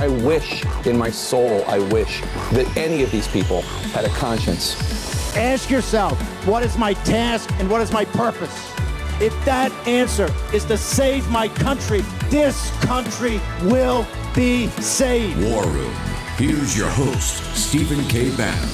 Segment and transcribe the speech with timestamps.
[0.00, 2.22] I wish in my soul, I wish
[2.52, 3.60] that any of these people
[3.92, 5.36] had a conscience.
[5.36, 8.72] Ask yourself, what is my task and what is my purpose?
[9.20, 15.38] If that answer is to save my country, this country will be saved.
[15.44, 15.92] War Room.
[16.38, 18.34] Here's your host, Stephen K.
[18.34, 18.68] Bannon.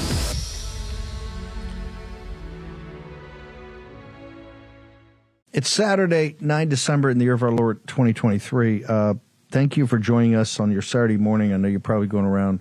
[5.53, 8.85] It's Saturday, 9 December in the year of our Lord 2023.
[8.85, 9.15] Uh,
[9.51, 11.53] thank you for joining us on your Saturday morning.
[11.53, 12.61] I know you're probably going around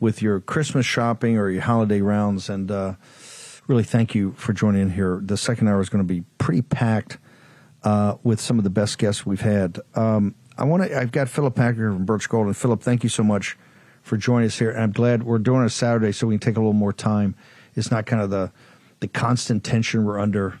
[0.00, 2.94] with your Christmas shopping or your holiday rounds, and uh,
[3.66, 5.20] really thank you for joining in here.
[5.22, 7.18] The second hour is going to be pretty packed
[7.84, 9.78] uh, with some of the best guests we've had.
[9.94, 10.98] Um, I want to.
[10.98, 13.56] I've got Philip Patrick from Birch Gold, and Philip, thank you so much
[14.02, 14.70] for joining us here.
[14.70, 17.34] And I'm glad we're doing a Saturday so we can take a little more time.
[17.74, 18.52] It's not kind of the
[19.00, 20.60] the constant tension we're under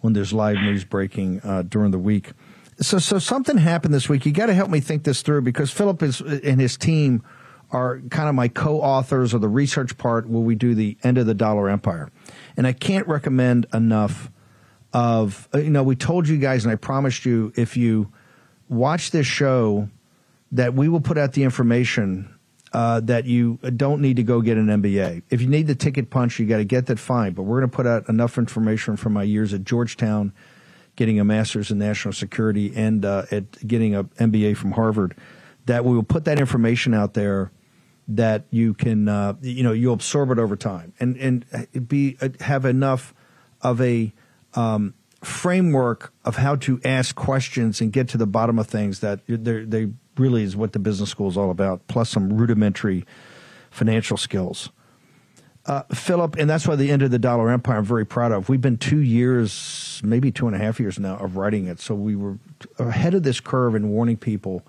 [0.00, 2.32] when there's live news breaking uh, during the week.
[2.80, 4.24] So, so something happened this week.
[4.24, 7.22] You got to help me think this through because Philip is and his team
[7.70, 11.26] are kind of my co-authors of the research part where we do the end of
[11.26, 12.10] the dollar empire,
[12.56, 14.30] and I can't recommend enough
[14.92, 18.10] of you know we told you guys and I promised you if you
[18.68, 19.88] watch this show
[20.52, 22.34] that we will put out the information
[22.72, 25.22] uh, that you don't need to go get an MBA.
[25.30, 27.32] If you need the ticket punch, you got to get that fine.
[27.32, 30.32] But we're going to put out enough information from my years at Georgetown,
[31.00, 35.16] getting a master's in national security, and uh, at getting an MBA from Harvard,
[35.64, 37.50] that we will put that information out there
[38.06, 42.28] that you can, uh, you know, you absorb it over time and and be uh,
[42.40, 43.14] have enough
[43.62, 44.12] of a
[44.52, 44.92] um,
[45.24, 49.88] framework of how to ask questions and get to the bottom of things that they
[50.18, 53.06] really is what the business school is all about, plus some rudimentary
[53.70, 54.68] financial skills.
[55.70, 58.48] Uh, Philip, and that's why the end of the dollar empire I'm very proud of.
[58.48, 61.78] We've been two years, maybe two and a half years now, of writing it.
[61.78, 62.40] So we were
[62.80, 64.66] ahead of this curve and warning people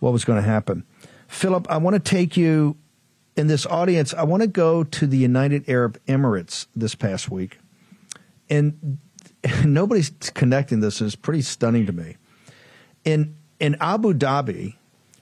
[0.00, 0.82] what was going to happen.
[1.28, 2.76] Philip, I want to take you
[3.36, 4.12] in this audience.
[4.12, 7.60] I want to go to the United Arab Emirates this past week.
[8.50, 8.98] And
[9.64, 11.00] nobody's connecting this.
[11.00, 12.16] It's pretty stunning to me.
[13.04, 14.74] In in Abu Dhabi,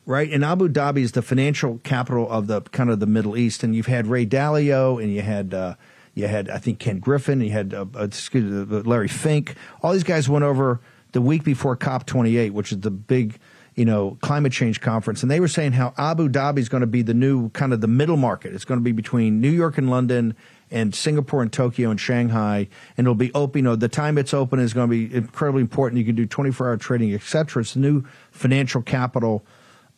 [0.07, 0.31] right?
[0.31, 3.75] And Abu Dhabi is the financial capital of the kind of the Middle East, and
[3.75, 5.75] you've had Ray Dalio, and you had uh,
[6.15, 9.55] you had I think Ken Griffin, you had uh, uh excuse me, Larry Fink.
[9.83, 10.81] All these guys went over
[11.13, 13.39] the week before COP 28, which is the big
[13.75, 16.87] you know climate change conference, and they were saying how Abu Dhabi is going to
[16.87, 18.55] be the new kind of the middle market.
[18.55, 20.35] It's going to be between New York and London
[20.71, 23.61] and Singapore and Tokyo and Shanghai, and it'll be open.
[23.61, 25.99] You know, the time it's open is going to be incredibly important.
[25.99, 27.61] You can do 24 hour trading, etc.
[27.61, 29.45] It's the new financial capital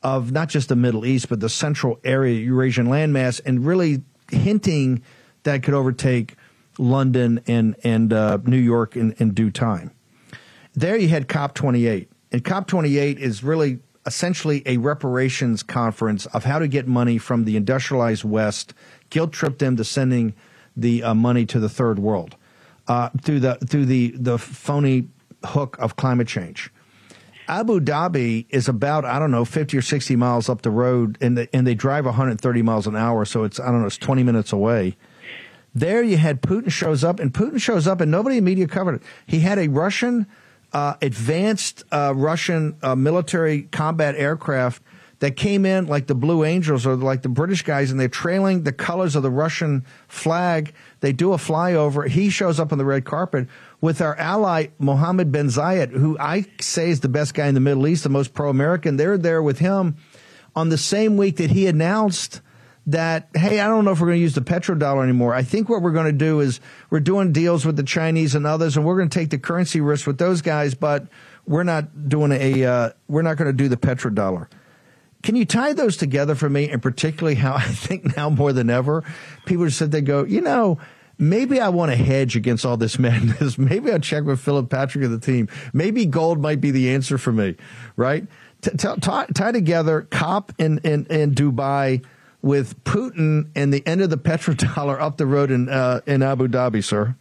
[0.05, 5.03] of not just the Middle East, but the central area, Eurasian landmass, and really hinting
[5.43, 6.37] that could overtake
[6.79, 9.91] London and and uh, New York in, in due time.
[10.75, 16.69] There you had COP28, and COP28 is really essentially a reparations conference of how to
[16.69, 18.75] get money from the industrialized West,
[19.09, 20.35] guilt trip them to sending
[20.77, 22.37] the uh, money to the third world
[22.89, 25.09] uh, through the through the the phony
[25.45, 26.71] hook of climate change.
[27.49, 31.37] Abu Dhabi is about I don't know fifty or sixty miles up the road, and
[31.37, 33.87] the, and they drive one hundred thirty miles an hour, so it's I don't know
[33.87, 34.97] it's twenty minutes away.
[35.75, 38.97] There you had Putin shows up, and Putin shows up, and nobody in media covered
[38.97, 39.03] it.
[39.27, 40.27] He had a Russian
[40.73, 44.83] uh, advanced uh, Russian uh, military combat aircraft
[45.19, 48.65] that came in like the Blue Angels or like the British guys, and they're trailing
[48.65, 50.75] the colors of the Russian flag.
[51.01, 52.09] They do a flyover.
[52.09, 53.49] He shows up on the red carpet
[53.85, 57.61] with our ally Mohammed bin Zayed, who I say is the best guy in the
[57.61, 58.97] Middle East, the most pro-American.
[58.97, 59.97] They're there with him
[60.57, 62.41] on the same week that he announced
[62.87, 65.35] that hey, I don't know if we're going to use the petrodollar anymore.
[65.35, 68.47] I think what we're going to do is we're doing deals with the Chinese and
[68.47, 71.07] others, and we're going to take the currency risk with those guys, but
[71.47, 74.49] we're not doing a uh, we're not going to do the petrodollar.
[75.23, 78.71] Can you tie those together for me, and particularly how I think now more than
[78.71, 79.05] ever,
[79.45, 80.79] people just said they go, you know,
[81.19, 83.59] maybe I want to hedge against all this madness.
[83.59, 85.49] maybe I'll check with Philip Patrick of the team.
[85.73, 87.57] Maybe gold might be the answer for me,
[87.97, 88.27] right?
[88.63, 92.05] T- t- tie, tie together COP in, in, in Dubai
[92.43, 96.47] with Putin and the end of the petrodollar up the road in uh, in Abu
[96.47, 97.17] Dhabi, sir.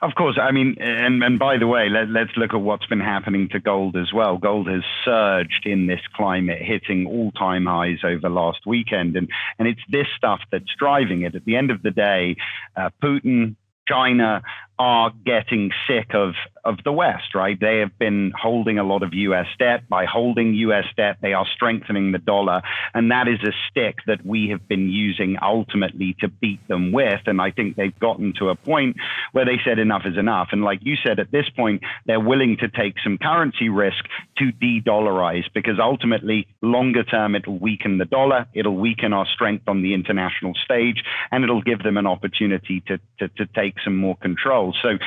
[0.00, 0.38] Of course.
[0.40, 3.58] I mean, and, and by the way, let, us look at what's been happening to
[3.58, 4.38] gold as well.
[4.38, 9.16] Gold has surged in this climate, hitting all time highs over last weekend.
[9.16, 9.28] And,
[9.58, 11.34] and it's this stuff that's driving it.
[11.34, 12.36] At the end of the day,
[12.76, 13.56] uh, Putin,
[13.88, 14.42] China,
[14.78, 16.34] are getting sick of,
[16.64, 17.58] of the West, right?
[17.58, 19.88] They have been holding a lot of US debt.
[19.88, 22.62] By holding US debt, they are strengthening the dollar.
[22.94, 27.20] And that is a stick that we have been using ultimately to beat them with.
[27.26, 28.96] And I think they've gotten to a point
[29.32, 30.48] where they said enough is enough.
[30.52, 34.04] And like you said, at this point, they're willing to take some currency risk
[34.38, 39.68] to de dollarize because ultimately, longer term, it'll weaken the dollar, it'll weaken our strength
[39.68, 41.02] on the international stage,
[41.32, 44.67] and it'll give them an opportunity to, to, to take some more control.
[44.82, 44.98] So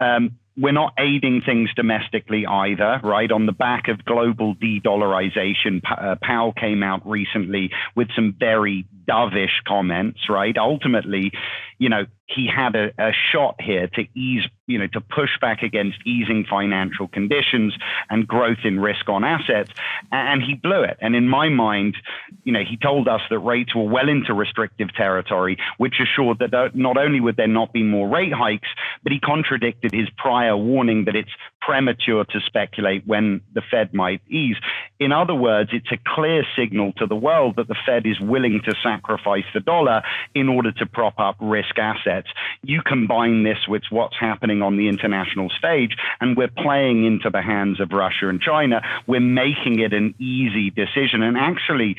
[0.00, 3.30] um, we're not aiding things domestically either, right?
[3.30, 9.62] On the back of global de-dollarization, uh, Powell came out recently with some very dovish
[9.66, 10.56] comments, right?
[10.58, 11.32] Ultimately,
[11.78, 15.62] you know, he had a, a, shot here to ease, you know, to push back
[15.62, 17.74] against easing financial conditions
[18.10, 19.70] and growth in risk on assets,
[20.12, 20.98] and he blew it.
[21.00, 21.96] And in my mind,
[22.44, 26.52] you know, he told us that rates were well into restrictive territory, which assured that
[26.52, 28.68] uh, not only would there not be more rate hikes,
[29.02, 31.30] but he contradicted his prior warning that it's
[31.60, 34.56] premature to speculate when the Fed might ease.
[34.98, 38.60] In other words, it's a clear signal to the world that the Fed is willing
[38.64, 40.02] to sacrifice the dollar
[40.34, 42.28] in order to prop up risk assets.
[42.62, 47.42] You combine this with what's happening on the international stage, and we're playing into the
[47.42, 48.80] hands of Russia and China.
[49.06, 51.22] We're making it an easy decision.
[51.22, 51.96] And actually,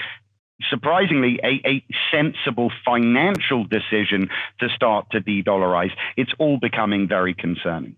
[0.69, 4.29] surprisingly, a, a, sensible financial decision
[4.59, 5.91] to start to de dollarize.
[6.17, 7.95] It's all becoming very concerning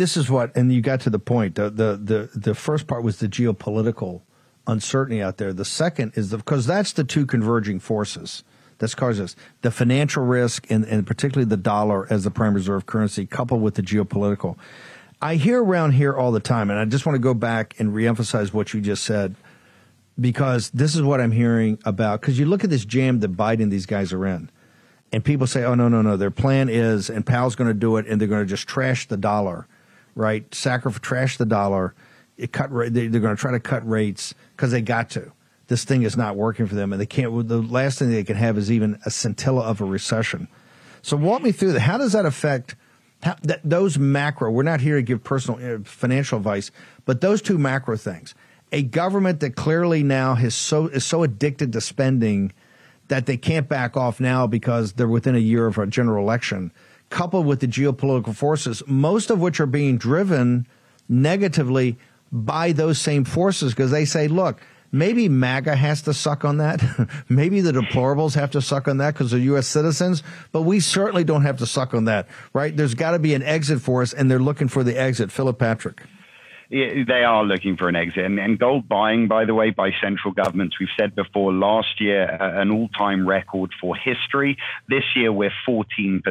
[0.00, 1.56] this is what, and you got to the point.
[1.56, 4.22] The, the the the first part was the geopolitical
[4.66, 5.52] uncertainty out there.
[5.52, 8.42] The second is the, because that's the two converging forces
[8.78, 12.86] that's caused this the financial risk and, and particularly the dollar as the prime reserve
[12.86, 14.56] currency, coupled with the geopolitical.
[15.20, 17.92] I hear around here all the time, and I just want to go back and
[17.92, 19.34] reemphasize what you just said
[20.18, 22.22] because this is what I'm hearing about.
[22.22, 24.50] Because you look at this jam that Biden and these guys are in,
[25.12, 26.16] and people say, "Oh no, no, no!
[26.16, 29.06] Their plan is, and Powell's going to do it, and they're going to just trash
[29.06, 29.66] the dollar."
[30.14, 30.52] Right?
[30.54, 31.94] Sacrifice, trash the dollar.
[32.36, 32.70] It cut.
[32.70, 35.32] They're going to try to cut rates because they got to.
[35.66, 37.46] This thing is not working for them, and they can't.
[37.46, 40.48] The last thing they can have is even a scintilla of a recession.
[41.02, 41.80] So walk me through that.
[41.80, 42.76] How does that affect
[43.22, 44.50] how, that, those macro?
[44.50, 46.70] We're not here to give personal uh, financial advice,
[47.04, 48.34] but those two macro things.
[48.72, 52.52] A government that clearly now so is so addicted to spending
[53.08, 56.72] that they can't back off now because they're within a year of a general election
[57.10, 60.66] coupled with the geopolitical forces, most of which are being driven
[61.08, 61.98] negatively
[62.32, 64.60] by those same forces because they say, look,
[64.92, 66.82] maybe MAGA has to suck on that.
[67.28, 69.66] maybe the deplorables have to suck on that because they're U.S.
[69.66, 70.22] citizens,
[70.52, 72.76] but we certainly don't have to suck on that, right?
[72.76, 75.32] There's got to be an exit for us, and they're looking for the exit.
[75.32, 76.02] Philip Patrick
[76.70, 78.24] they are looking for an exit.
[78.24, 82.24] And, and, gold buying, by the way, by central governments, we've said before, last year,
[82.28, 84.56] an all time record for history.
[84.88, 86.22] This year, we're 14%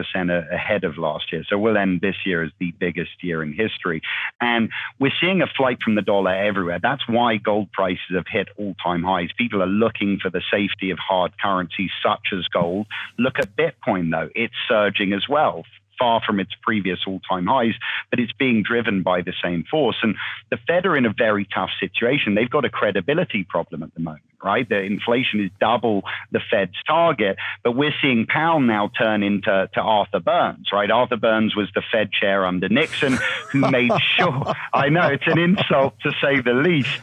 [0.53, 1.44] ahead of last year.
[1.50, 4.01] So we'll end this year as the biggest year in history.
[4.39, 6.80] And we're seeing a flight from the dollar everywhere.
[6.81, 9.30] That's why gold prices have hit all time highs.
[9.38, 12.88] People are looking for the safety of hard currencies such as gold.
[13.18, 15.65] Look at Bitcoin, though, it's surging as well
[16.00, 17.74] far from its previous all time highs,
[18.10, 19.98] but it's being driven by the same force.
[20.01, 20.16] And
[20.50, 22.34] the Fed are in a very tough situation.
[22.34, 24.68] They've got a credibility problem at the moment right?
[24.68, 29.82] The inflation is double the Fed's target, but we're seeing Powell now turn into to
[29.82, 30.89] Arthur Burns, right?
[30.89, 33.18] Arthur Burns was the Fed chair under Nixon,
[33.51, 34.53] who made sure.
[34.74, 37.01] I know it's an insult to say the least,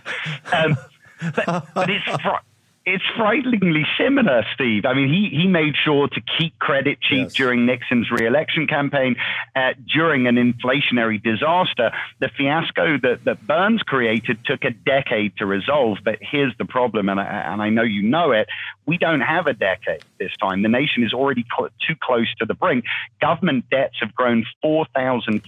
[0.52, 0.76] um,
[1.34, 2.06] but, but it's
[2.86, 4.86] it's frighteningly similar, Steve.
[4.86, 7.34] I mean, he, he made sure to keep credit cheap yes.
[7.34, 9.16] during Nixon's reelection campaign.
[9.56, 11.90] Uh, during an inflationary disaster,
[12.20, 15.98] the fiasco that, that Burns created took a decade to resolve.
[16.04, 18.48] But here's the problem, and I, and I know you know it
[18.86, 20.62] we don't have a decade this time.
[20.62, 21.44] The nation is already
[21.86, 22.84] too close to the brink.
[23.20, 25.42] Government debts have grown 4,400%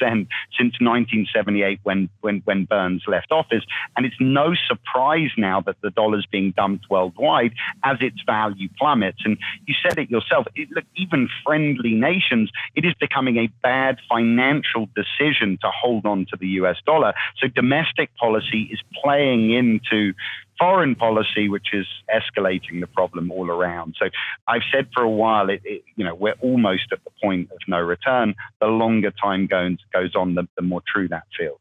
[0.00, 0.28] since
[0.58, 3.64] 1978 when, when, when Burns left office.
[3.96, 7.52] And it's no surprise now that the dollar's being dumped worldwide
[7.84, 9.18] as its value plummets.
[9.24, 10.46] And you said it yourself.
[10.54, 16.26] It, look, even friendly nations, it is becoming a bad financial decision to hold on
[16.30, 17.14] to the US dollar.
[17.38, 20.14] So domestic policy is playing into
[20.58, 23.94] foreign policy, which is escalating the problem all around.
[23.98, 24.08] So
[24.46, 27.58] I've said for a while, it, it, you know, we're almost at the point of
[27.68, 28.34] no return.
[28.60, 31.60] The longer time goes goes on, the, the more true that feels.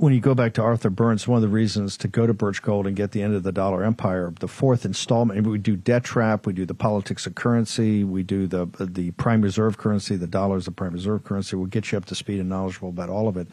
[0.00, 2.62] When you go back to Arthur Burns, one of the reasons to go to Birch
[2.62, 6.04] Gold and get the end of the dollar empire, the fourth installment, we do debt
[6.04, 10.26] trap, we do the politics of currency, we do the the prime reserve currency, the
[10.26, 11.54] dollar is the prime reserve currency.
[11.54, 13.48] We'll get you up to speed and knowledgeable about all of it.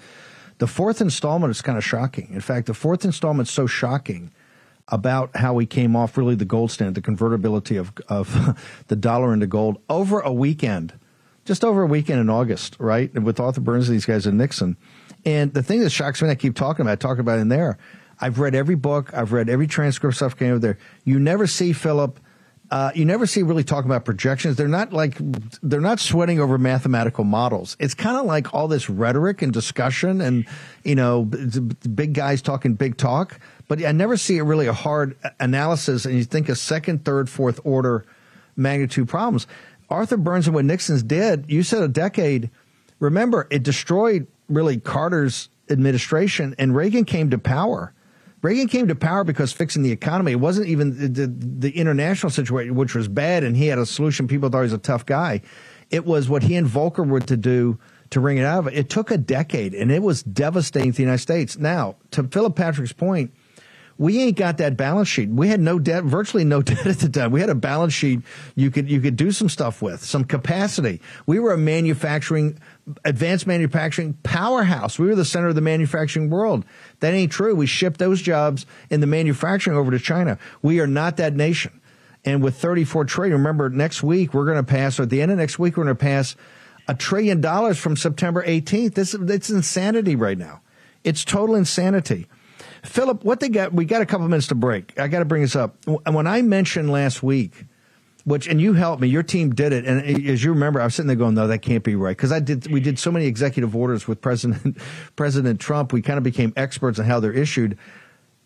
[0.59, 2.29] The fourth installment is kind of shocking.
[2.31, 4.31] In fact, the fourth installment is so shocking
[4.87, 9.33] about how we came off really the gold standard, the convertibility of of the dollar
[9.33, 10.93] into gold over a weekend,
[11.43, 13.13] just over a weekend in August, right?
[13.13, 14.77] With Arthur Burns, and these guys, and Nixon
[15.27, 17.77] and the thing that shocks me, I keep talking about, talking about in there.
[18.21, 20.77] I've read every book, I've read every transcript stuff came over there.
[21.03, 22.17] You never see Philip.
[22.71, 24.55] Uh, you never see really talk about projections.
[24.55, 25.17] They're not like
[25.61, 27.75] they're not sweating over mathematical models.
[27.77, 30.45] It's kind of like all this rhetoric and discussion, and
[30.83, 33.39] you know, big guys talking big talk.
[33.67, 37.29] But I never see it really a hard analysis, and you think a second, third,
[37.29, 38.05] fourth order
[38.55, 39.45] magnitude problems.
[39.89, 42.49] Arthur Burns and what Nixon's did, you said a decade.
[42.99, 47.93] Remember, it destroyed really Carter's administration, and Reagan came to power.
[48.41, 50.31] Reagan came to power because fixing the economy.
[50.31, 54.27] It wasn't even the, the, international situation, which was bad, and he had a solution.
[54.27, 55.41] People thought he was a tough guy.
[55.89, 57.79] It was what he and Volcker were to do
[58.11, 58.77] to bring it out of it.
[58.77, 61.57] It took a decade, and it was devastating to the United States.
[61.57, 63.33] Now, to Philip Patrick's point,
[63.97, 65.29] we ain't got that balance sheet.
[65.29, 67.31] We had no debt, virtually no debt at the time.
[67.31, 68.21] We had a balance sheet
[68.55, 71.01] you could you could do some stuff with, some capacity.
[71.25, 72.59] We were a manufacturing
[73.03, 74.97] advanced manufacturing powerhouse.
[74.97, 76.65] We were the center of the manufacturing world.
[76.99, 77.55] That ain't true.
[77.55, 80.37] We shipped those jobs in the manufacturing over to China.
[80.61, 81.81] We are not that nation.
[82.25, 85.31] And with 34 trillion, remember next week we're going to pass, or at the end
[85.31, 86.35] of next week we're going to pass
[86.87, 88.93] a trillion dollars from September 18th.
[88.95, 90.61] This it's insanity right now.
[91.03, 92.27] It's total insanity.
[92.83, 93.73] Philip, what they got?
[93.73, 94.99] We got a couple minutes to break.
[94.99, 95.77] I got to bring this up.
[96.05, 97.65] And when I mentioned last week
[98.27, 99.07] which and you helped me.
[99.07, 101.59] Your team did it, and as you remember, I was sitting there going, "No, that
[101.59, 102.69] can't be right," because I did.
[102.69, 104.77] We did so many executive orders with President
[105.15, 105.93] President Trump.
[105.93, 107.77] We kind of became experts on how they're issued.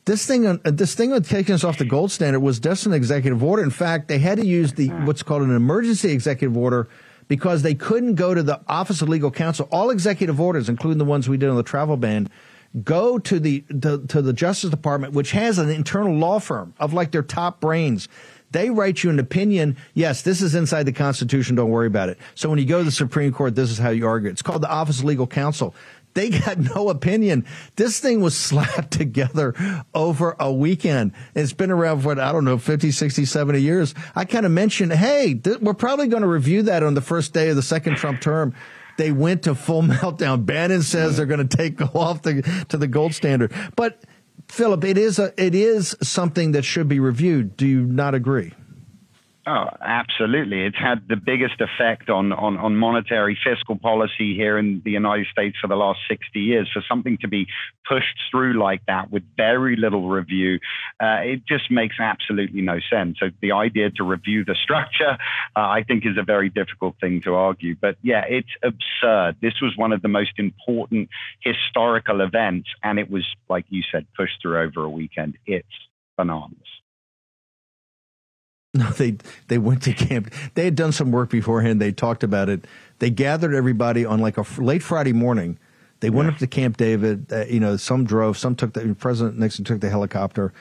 [0.06, 2.94] This thing, uh, this thing on taking us off the gold standard was just an
[2.94, 3.64] executive order.
[3.64, 6.88] In fact, they had to use the what's called an emergency executive order
[7.28, 9.68] because they couldn't go to the Office of Legal Counsel.
[9.72, 12.30] All executive orders, including the ones we did on the travel ban,
[12.84, 16.94] go to the to, to the Justice Department, which has an internal law firm of
[16.94, 18.08] like their top brains
[18.52, 19.78] they write you an opinion.
[19.94, 21.56] Yes, this is inside the Constitution.
[21.56, 22.18] Don't worry about it.
[22.36, 24.30] So when you go to the Supreme Court, this is how you argue.
[24.30, 25.74] It's called the Office of Legal Counsel.
[26.14, 27.46] They got no opinion.
[27.78, 29.56] This thing was slapped together
[29.94, 31.14] over a weekend.
[31.34, 33.96] It's been around for, I don't know, 50, 60, 70 years.
[34.16, 37.34] I kind of mentioned, hey, th- we're probably going to review that on the first
[37.34, 38.54] day of the second Trump term
[39.02, 40.46] they went to full meltdown.
[40.46, 43.52] Bannon says they're going to take off the, to the gold standard.
[43.76, 44.04] But
[44.48, 47.58] Philip, it is a it is something that should be reviewed.
[47.58, 48.54] Do you not agree?
[49.48, 50.66] Oh, absolutely.
[50.66, 55.26] It's had the biggest effect on, on, on, monetary fiscal policy here in the United
[55.32, 56.70] States for the last 60 years.
[56.72, 57.48] For something to be
[57.90, 60.60] pushed through like that with very little review,
[61.00, 63.18] uh, it just makes absolutely no sense.
[63.20, 65.18] So the idea to review the structure,
[65.56, 67.76] uh, I think, is a very difficult thing to argue.
[67.76, 69.38] But yeah, it's absurd.
[69.42, 74.06] This was one of the most important historical events, and it was, like you said,
[74.16, 75.40] pushed through over a weekend.
[75.48, 75.68] It's
[76.16, 76.81] bananas.
[78.74, 79.18] No, they
[79.50, 80.34] they went to camp.
[80.56, 81.82] They had done some work beforehand.
[81.82, 82.64] They talked about it.
[83.00, 85.60] They gathered everybody on like a late Friday morning.
[86.00, 86.34] They went yeah.
[86.34, 87.26] up to Camp David.
[87.32, 90.54] Uh, you know, some drove, some took the President Nixon took the helicopter.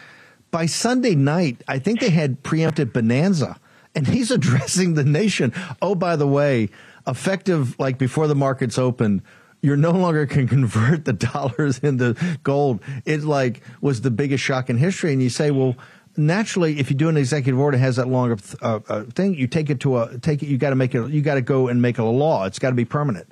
[0.50, 3.60] By Sunday night, I think they had preempted Bonanza,
[3.94, 5.52] and he's addressing the nation.
[5.80, 6.70] Oh, by the way,
[7.06, 9.22] effective like before the markets open,
[9.62, 12.80] you're no longer can convert the dollars into gold.
[13.04, 15.12] It like was the biggest shock in history.
[15.12, 15.76] And you say, well,
[16.16, 19.70] naturally, if you do an executive order has that longer uh, uh, thing, you take
[19.70, 20.46] it to a take it.
[20.46, 21.10] You got to make it.
[21.10, 22.44] You got to go and make it a law.
[22.44, 23.28] It's got to be permanent.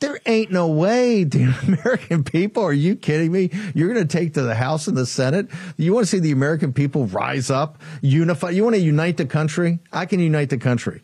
[0.00, 2.64] There ain't no way, the American people.
[2.64, 3.50] Are you kidding me?
[3.74, 5.48] You're going to take to the House and the Senate.
[5.76, 8.50] You want to see the American people rise up, unify.
[8.50, 9.78] You want to unite the country.
[9.92, 11.02] I can unite the country.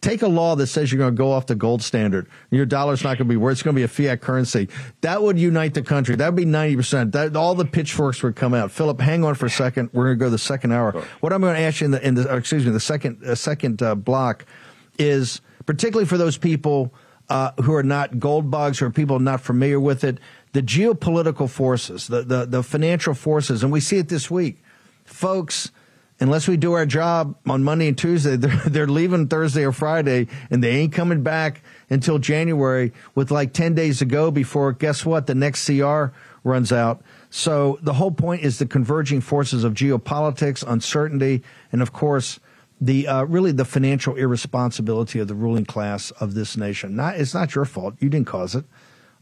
[0.00, 2.28] Take a law that says you're going to go off the gold standard.
[2.50, 3.54] Your dollar's not going to be worth.
[3.54, 4.68] It's going to be a fiat currency.
[5.00, 6.14] That would unite the country.
[6.14, 7.10] That would be ninety percent.
[7.12, 8.70] That all the pitchforks would come out.
[8.70, 9.90] Philip, hang on for a second.
[9.92, 10.92] We're going to go to the second hour.
[11.18, 13.34] What I'm going to ask you in the, in the excuse me, the second uh,
[13.34, 14.46] second uh, block
[15.00, 16.94] is particularly for those people
[17.28, 20.18] uh, who are not gold bugs or people not familiar with it.
[20.52, 24.62] The geopolitical forces, the, the the financial forces, and we see it this week,
[25.04, 25.72] folks
[26.20, 30.28] unless we do our job on Monday and Tuesday, they're, they're leaving Thursday or Friday
[30.50, 35.04] and they ain't coming back until January with like 10 days to go before, guess
[35.04, 35.26] what?
[35.26, 36.06] The next CR
[36.44, 37.02] runs out.
[37.30, 42.40] So the whole point is the converging forces of geopolitics, uncertainty, and of course,
[42.80, 46.94] the uh, really the financial irresponsibility of the ruling class of this nation.
[46.94, 47.96] Not, it's not your fault.
[47.98, 48.64] You didn't cause it.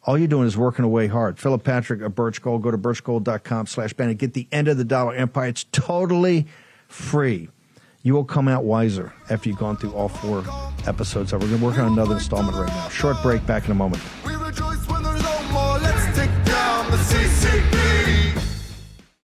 [0.03, 1.39] All you're doing is working away hard.
[1.39, 2.63] Philip Patrick of Birch Gold.
[2.63, 4.17] Go to birchgold.com slash Bannon.
[4.17, 5.49] Get the end of the dollar empire.
[5.49, 6.47] It's totally
[6.89, 7.49] free.
[8.03, 10.45] You will come out wiser after you've gone through all four
[10.87, 11.31] episodes.
[11.31, 12.89] So We're going to work on another installment right now.
[12.89, 13.45] Short break.
[13.47, 14.03] Back in a moment.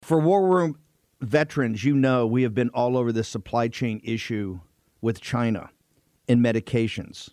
[0.01, 0.77] For War Room
[1.21, 4.59] veterans, you know we have been all over this supply chain issue
[4.99, 5.69] with China
[6.27, 7.29] in medications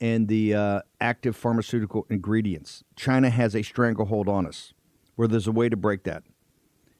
[0.00, 2.84] and the uh, active pharmaceutical ingredients.
[2.96, 4.72] China has a stranglehold on us
[5.16, 6.22] where there's a way to break that.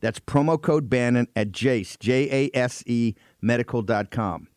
[0.00, 4.48] That's promo code Bannon at Jase, J A S E medical.com.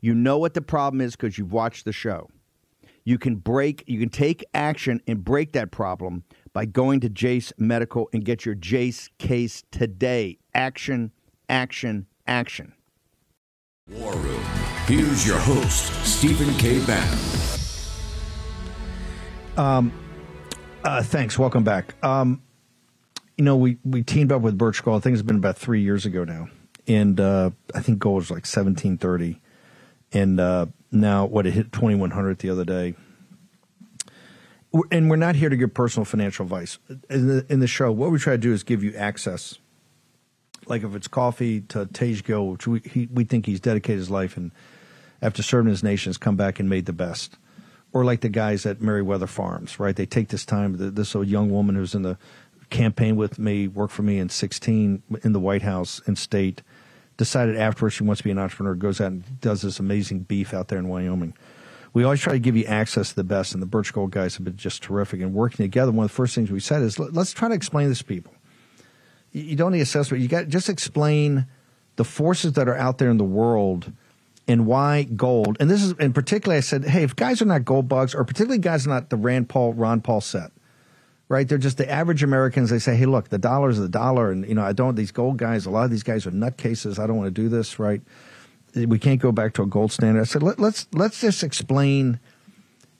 [0.00, 2.30] You know what the problem is because you've watched the show.
[3.04, 7.52] You can break, you can take action and break that problem by going to Jase
[7.56, 10.38] Medical and get your Jase case today.
[10.54, 11.12] Action,
[11.48, 12.74] action, action.
[13.88, 14.42] War Room.
[14.86, 16.84] Here's your host, Stephen K.
[16.84, 17.18] Bannon.
[19.56, 19.92] Um,
[20.84, 21.38] uh, thanks.
[21.38, 21.94] Welcome back.
[22.04, 22.42] Um,
[23.38, 25.00] you know, we, we teamed up with Birch Gold.
[25.00, 26.48] I think it's been about three years ago now.
[26.88, 29.40] And uh, I think gold was like 1730.
[30.12, 32.94] And uh, now, what, it hit 2100 the other day.
[34.90, 36.78] And we're not here to give personal financial advice.
[37.08, 39.58] In the, in the show, what we try to do is give you access.
[40.66, 44.10] Like if it's coffee to Tej Gill, which we, he, we think he's dedicated his
[44.10, 44.50] life and
[45.22, 47.38] after serving his nation has come back and made the best.
[47.92, 49.96] Or like the guys at Meriwether Farms, right?
[49.96, 52.18] They take this time, this old young woman who's in the
[52.70, 56.62] campaigned with me, worked for me in 16 in the White House and state,
[57.16, 60.54] decided afterwards she wants to be an entrepreneur, goes out and does this amazing beef
[60.54, 61.34] out there in Wyoming.
[61.94, 64.36] We always try to give you access to the best, and the Birch Gold guys
[64.36, 65.20] have been just terrific.
[65.20, 67.88] And working together, one of the first things we said is let's try to explain
[67.88, 68.34] this to people.
[69.32, 70.22] You don't need assessment.
[70.22, 71.46] You got just explain
[71.96, 73.92] the forces that are out there in the world
[74.46, 75.56] and why gold.
[75.60, 78.24] And this is, in particular, I said, hey, if guys are not gold bugs, or
[78.24, 80.52] particularly guys not the Rand Paul, Ron Paul set,
[81.28, 81.46] right?
[81.46, 82.70] They're just the average Americans.
[82.70, 84.30] They say, hey, look, the dollar is the dollar.
[84.30, 86.98] And, you know, I don't, these gold guys, a lot of these guys are nutcases.
[86.98, 88.00] I don't want to do this, right?
[88.74, 90.20] We can't go back to a gold standard.
[90.20, 92.20] I said, Let, let's, let's just explain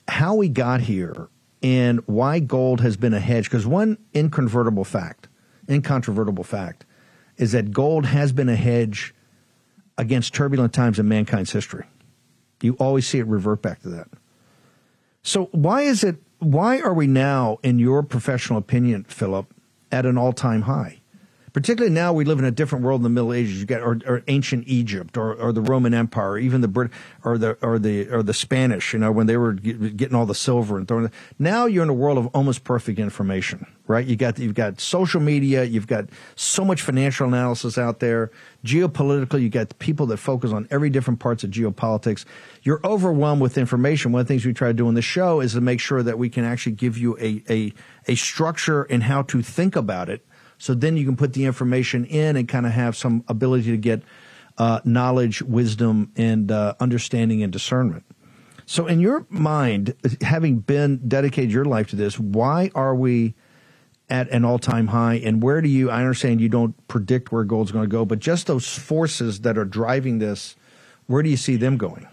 [0.07, 1.29] how we got here
[1.61, 3.45] and why gold has been a hedge.
[3.45, 5.27] Because one incontrovertible fact,
[5.67, 6.85] incontrovertible fact,
[7.37, 9.13] is that gold has been a hedge
[9.97, 11.85] against turbulent times in mankind's history.
[12.61, 14.07] You always see it revert back to that.
[15.23, 19.53] So why is it why are we now, in your professional opinion, Philip,
[19.91, 20.98] at an all time high?
[21.53, 23.59] Particularly now, we live in a different world in the Middle Ages.
[23.59, 26.91] You get or, or ancient Egypt, or, or the Roman Empire, or even the Brit,
[27.23, 28.93] or the or the or the Spanish.
[28.93, 31.05] You know, when they were getting all the silver and throwing.
[31.05, 31.13] It.
[31.37, 34.05] Now you're in a world of almost perfect information, right?
[34.05, 38.31] You got you've got social media, you've got so much financial analysis out there.
[38.65, 42.25] Geopolitical, you got people that focus on every different parts of geopolitics
[42.63, 44.11] you're overwhelmed with information.
[44.11, 46.03] One of the things we try to do in the show is to make sure
[46.03, 47.73] that we can actually give you a, a,
[48.07, 50.25] a structure and how to think about it.
[50.59, 53.77] So then you can put the information in and kind of have some ability to
[53.77, 54.03] get
[54.57, 58.03] uh, knowledge, wisdom, and uh, understanding and discernment.
[58.65, 63.33] So, in your mind, having been dedicated your life to this, why are we
[64.09, 65.15] at an all time high?
[65.15, 68.19] And where do you, I understand you don't predict where gold's going to go, but
[68.19, 70.55] just those forces that are driving this,
[71.07, 72.07] where do you see them going?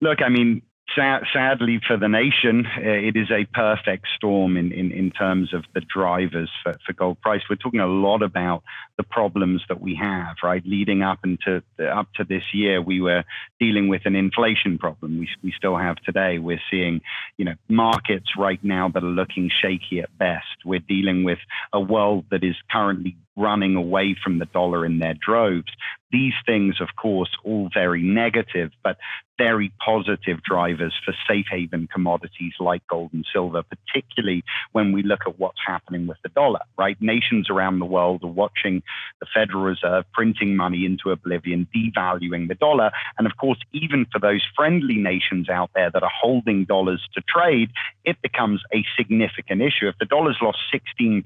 [0.00, 0.62] Look, I mean,
[0.96, 5.64] sadly for the nation, uh, it is a perfect storm in, in, in terms of
[5.74, 7.42] the drivers for, for gold price.
[7.48, 8.62] We're talking a lot about
[8.96, 10.62] the problems that we have, right?
[10.64, 13.24] Leading up into up to this year, we were
[13.60, 15.18] dealing with an inflation problem.
[15.18, 16.38] We, we still have today.
[16.38, 17.00] We're seeing,
[17.36, 20.64] you know, markets right now that are looking shaky at best.
[20.64, 21.38] We're dealing with
[21.72, 25.72] a world that is currently running away from the dollar in their droves.
[26.10, 28.96] These things, of course, all very negative, but
[29.38, 35.20] very positive drivers for safe haven commodities like gold and silver, particularly when we look
[35.26, 36.96] at what's happening with the dollar, right?
[37.00, 38.82] Nations around the world are watching
[39.20, 42.90] the Federal Reserve printing money into oblivion, devaluing the dollar.
[43.16, 47.22] And of course, even for those friendly nations out there that are holding dollars to
[47.28, 47.70] trade,
[48.04, 49.88] it becomes a significant issue.
[49.88, 51.22] If the dollar's lost 16%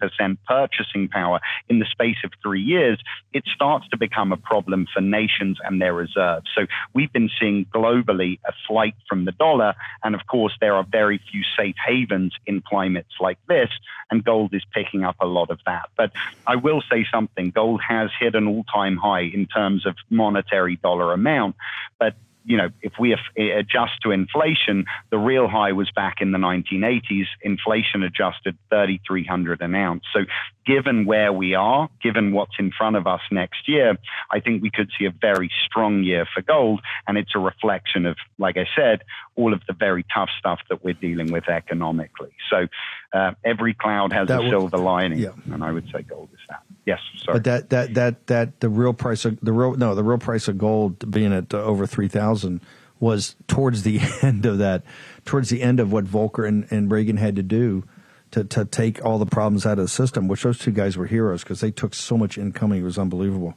[0.46, 2.98] purchasing power in the space of three years,
[3.32, 6.46] it starts to become a problem for nations and their reserves.
[6.54, 9.74] So we've been seeing globally a flight from the dollar.
[10.02, 13.70] And of course, there are very few safe havens in climates like this,
[14.10, 15.88] and gold is picking up a lot of that.
[15.96, 16.12] But
[16.46, 20.76] I will say something gold has hit an all time high in terms of monetary
[20.76, 21.56] dollar amount.
[21.98, 26.33] But you know, if we eh, adjust to inflation, the real high was back in
[26.33, 27.26] the 1980s.
[27.42, 30.05] Inflation adjusted 3,300 an ounce.
[30.12, 30.20] So,
[30.64, 33.96] given where we are, given what's in front of us next year,
[34.31, 36.81] I think we could see a very strong year for gold.
[37.07, 39.02] And it's a reflection of, like I said,
[39.35, 42.33] all of the very tough stuff that we're dealing with economically.
[42.50, 42.66] So,
[43.12, 45.31] uh, every cloud has that a silver lining, yeah.
[45.53, 46.62] and I would say gold is that.
[46.87, 47.38] Yes, sorry.
[47.38, 50.48] But that that that that the real price of the real no the real price
[50.48, 52.61] of gold being at uh, over three thousand
[52.98, 54.83] was towards the end of that,
[55.25, 57.85] towards the end of what Volcker and, and Reagan had to do
[58.31, 60.27] to to take all the problems out of the system.
[60.27, 62.81] Which those two guys were heroes because they took so much incoming.
[62.81, 63.55] It was unbelievable.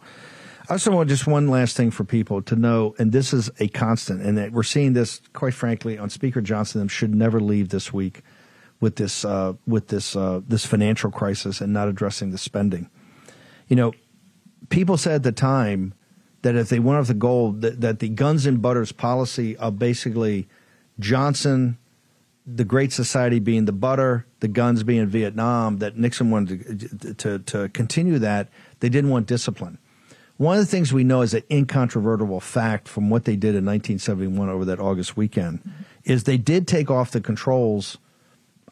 [0.68, 3.68] I also want just one last thing for people to know, and this is a
[3.68, 6.82] constant, and that we're seeing this quite frankly on Speaker Johnson.
[6.82, 8.24] Them should never leave this week
[8.80, 12.90] with this uh, with this uh, this financial crisis and not addressing the spending
[13.68, 13.94] you know,
[14.70, 15.94] people said at the time
[16.42, 19.80] that if they went off the gold, that, that the guns and butters policy of
[19.80, 20.48] basically
[21.00, 21.78] Johnson,
[22.46, 27.40] the Great Society being the butter, the guns being Vietnam, that Nixon wanted to, to,
[27.40, 28.50] to continue that.
[28.80, 29.80] They didn't want discipline.
[30.38, 33.66] One of the things we know is an incontrovertible fact from what they did in
[33.66, 35.62] 1971 over that August weekend
[36.04, 37.98] is they did take off the controls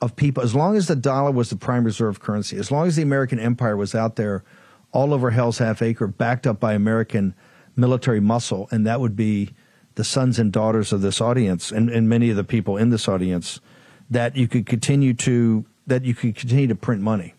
[0.03, 0.43] of people.
[0.43, 3.39] As long as the dollar was the prime reserve currency, as long as the American
[3.39, 4.43] empire was out there
[4.91, 7.33] all over Hell's Half Acre, backed up by American
[7.75, 9.49] military muscle, and that would be
[9.95, 13.07] the sons and daughters of this audience and, and many of the people in this
[13.07, 13.59] audience
[14.09, 17.33] that you could continue to that you could continue to print money.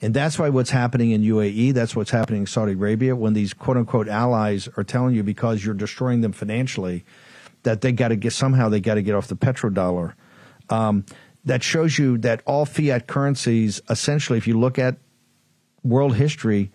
[0.00, 3.52] And that's why what's happening in UAE, that's what's happening in Saudi Arabia, when these
[3.52, 7.04] quote unquote allies are telling you because you're destroying them financially,
[7.64, 10.14] that they got to get somehow they got to get off the petrodollar.
[10.70, 11.04] Um,
[11.44, 14.96] that shows you that all fiat currencies, essentially, if you look at
[15.82, 16.70] world history,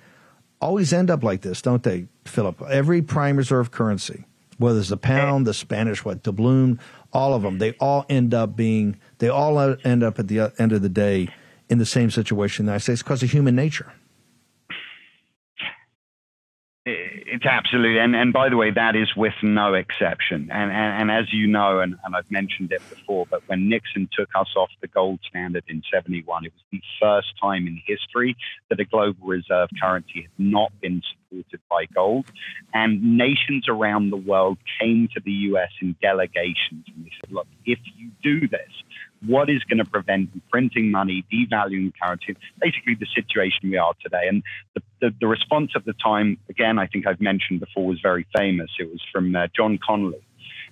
[0.61, 2.61] always end up like this, don't they, Philip?
[2.69, 4.25] Every prime reserve currency,
[4.57, 6.79] whether it's the pound, the Spanish, what, doubloon,
[7.11, 10.71] all of them, they all end up being, they all end up at the end
[10.71, 11.29] of the day
[11.69, 13.93] in the same situation in the United States because of human nature.
[17.33, 20.49] It's absolutely, and, and by the way, that is with no exception.
[20.51, 24.07] And, and, and as you know, and, and I've mentioned it before, but when Nixon
[24.15, 28.37] took us off the gold standard in 71, it was the first time in history
[28.69, 32.25] that a global reserve currency had not been supported by gold.
[32.71, 37.47] And nations around the world came to the US in delegations and they said, look,
[37.65, 38.69] if you do this,
[39.25, 44.27] what is going to prevent printing money, devaluing currency, basically the situation we are today.
[44.27, 47.99] And the, the, the, response at the time, again, I think I've mentioned before, was
[48.01, 48.69] very famous.
[48.79, 50.21] It was from uh, John Connally.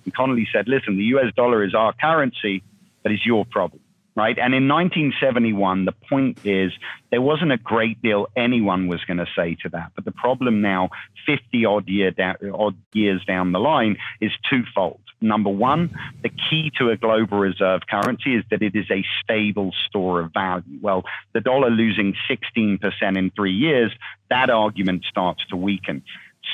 [0.04, 2.62] And Connally said, listen, the US dollar is our currency,
[3.02, 3.80] but it's your problem.
[4.14, 4.38] Right.
[4.38, 6.70] And in 1971, the point is
[7.10, 9.92] there wasn't a great deal anyone was going to say to that.
[9.94, 10.90] But the problem now,
[11.24, 12.12] 50 odd, year
[12.52, 15.00] odd years down the line, is twofold.
[15.22, 15.90] Number one,
[16.22, 20.32] the key to a global reserve currency is that it is a stable store of
[20.32, 20.78] value.
[20.80, 22.80] Well, the dollar losing 16%
[23.16, 23.92] in three years,
[24.30, 26.02] that argument starts to weaken.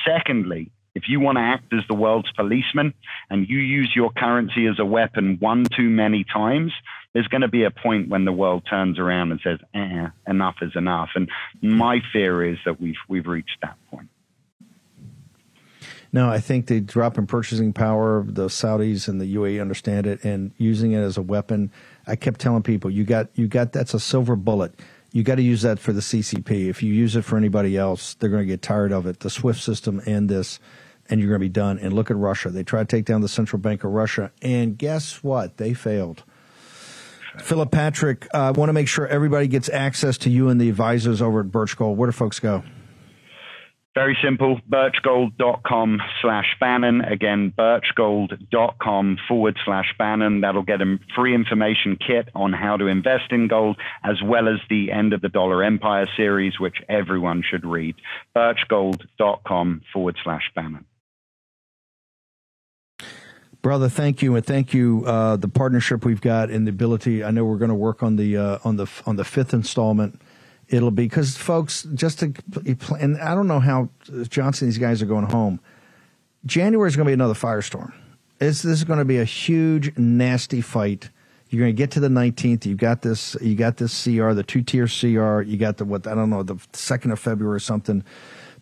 [0.07, 2.93] Secondly, if you want to act as the world's policeman
[3.31, 6.73] and you use your currency as a weapon one too many times,
[7.13, 10.57] there's going to be a point when the world turns around and says, eh, enough
[10.61, 11.11] is enough.
[11.15, 11.31] And
[11.63, 14.09] my fear is that we've, we've reached that point.
[16.13, 20.25] No, I think the drop in purchasing power, the Saudis and the UAE understand it,
[20.25, 21.71] and using it as a weapon.
[22.07, 24.75] I kept telling people, you got, you got, that's a silver bullet.
[25.13, 26.69] You got to use that for the CCP.
[26.69, 29.21] If you use it for anybody else, they're going to get tired of it.
[29.21, 30.61] The SWIFT system and this,
[31.11, 31.79] and you're going to be done.
[31.79, 32.51] And look at Russia.
[32.51, 35.59] They tried to take down the central bank of Russia, and guess what?
[35.59, 36.25] They failed.
[37.39, 40.69] Philip Patrick, I uh, want to make sure everybody gets access to you and the
[40.69, 41.97] advisors over at Birch Gold.
[41.97, 42.65] Where do folks go?
[43.99, 47.01] Very simple, birchgold.com slash Bannon.
[47.01, 50.43] Again, birchgold.com forward slash Bannon.
[50.43, 54.61] That'll get a free information kit on how to invest in gold, as well as
[54.71, 57.97] the End of the Dollar Empire series, which everyone should read.
[58.37, 60.85] birchgold.com forward slash Bannon.
[63.63, 65.03] Brother, thank you, and thank you.
[65.07, 67.25] Uh, the partnership we've got and the ability.
[67.25, 70.21] I know we're going to work on the uh, on the on the fifth installment.
[70.69, 72.33] It'll be because folks, just to
[73.01, 73.89] and I don't know how
[74.29, 75.61] Johnson these guys are going home.
[76.45, 77.93] January is going to be another firestorm.
[78.41, 81.11] It's, this is going to be a huge, nasty fight.
[81.49, 82.67] You're going to get to the 19th.
[82.67, 83.37] You've got this.
[83.41, 85.41] You got this CR, the two tier CR.
[85.43, 88.05] You got the what I don't know, the second of February or something.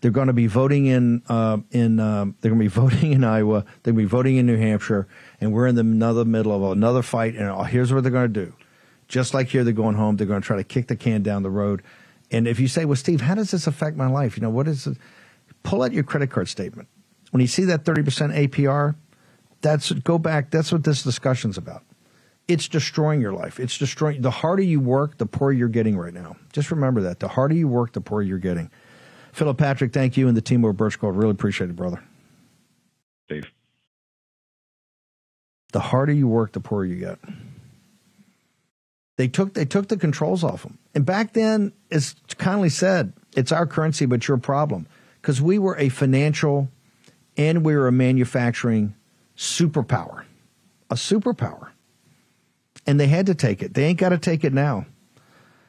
[0.01, 3.25] They're going to be voting in uh, in um, they're going to be voting in
[3.25, 3.64] Iowa.
[3.83, 5.09] They're going to be voting in New Hampshire,
[5.40, 7.35] and we're in the another middle of another fight.
[7.35, 8.53] And uh, here's what they're going to do.
[9.09, 10.16] Just like here, they're going home.
[10.16, 11.83] They're going to try to kick the can down the road.
[12.31, 14.66] And if you say, "Well, Steve, how does this affect my life?" You know, what
[14.66, 14.99] is it?
[15.62, 16.88] Pull out your credit card statement.
[17.31, 18.97] When you see that thirty percent APR,
[19.61, 20.51] that's go back.
[20.51, 21.83] That's what this discussion's about.
[22.49, 23.59] It's destroying your life.
[23.59, 24.23] It's destroying.
[24.23, 26.37] The harder you work, the poorer you're getting right now.
[26.53, 27.21] Just remember that.
[27.21, 28.71] The harder you work, the poorer you're getting.
[29.33, 31.16] Philip Patrick, thank you and the team over Birch Gold.
[31.16, 32.03] Really appreciate it, brother.
[33.27, 33.51] Steve.
[35.73, 37.19] The harder you work, the poorer you get.
[39.16, 40.79] They took they took the controls off them.
[40.94, 44.87] And back then, as Connally said, it's our currency, but your problem.
[45.20, 46.68] Because we were a financial
[47.37, 48.94] and we were a manufacturing
[49.37, 50.24] superpower.
[50.90, 51.70] A superpower.
[52.87, 53.74] And they had to take it.
[53.74, 54.87] They ain't got to take it now.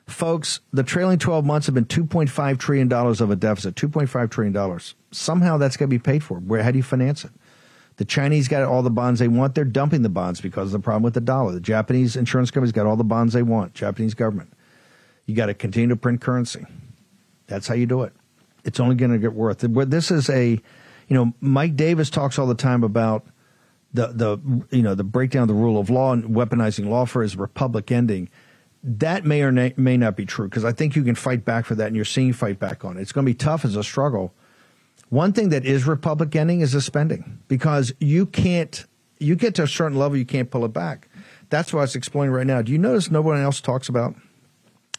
[0.05, 3.75] Folks, the trailing 12 months have been $2.5 trillion of a deficit.
[3.75, 4.79] $2.5 trillion.
[5.11, 6.37] Somehow that's going to be paid for.
[6.37, 7.31] Where, how do you finance it?
[7.97, 9.55] The Chinese got all the bonds they want.
[9.55, 11.51] They're dumping the bonds because of the problem with the dollar.
[11.51, 13.73] The Japanese insurance companies got all the bonds they want.
[13.73, 14.53] Japanese government.
[15.25, 16.65] You got to continue to print currency.
[17.47, 18.13] That's how you do it.
[18.63, 19.57] It's only going to get worse.
[19.59, 20.61] This is a, you
[21.09, 23.25] know, Mike Davis talks all the time about
[23.93, 24.37] the the
[24.69, 27.89] you know the breakdown of the rule of law and weaponizing law for his republic
[27.89, 28.29] ending
[28.83, 31.75] that may or may not be true because I think you can fight back for
[31.75, 33.01] that, and you're seeing fight back on it.
[33.01, 34.33] It's going to be tough as a struggle.
[35.09, 38.85] One thing that is Republic ending is the spending because you can't,
[39.19, 41.07] you get to a certain level, you can't pull it back.
[41.49, 42.61] That's what I was explaining right now.
[42.61, 44.15] Do you notice no one else talks about,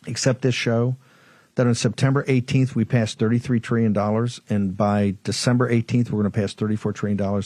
[0.06, 0.96] except this show,
[1.56, 6.40] that on September 18th we passed $33 trillion, and by December 18th we're going to
[6.40, 7.42] pass $34 trillion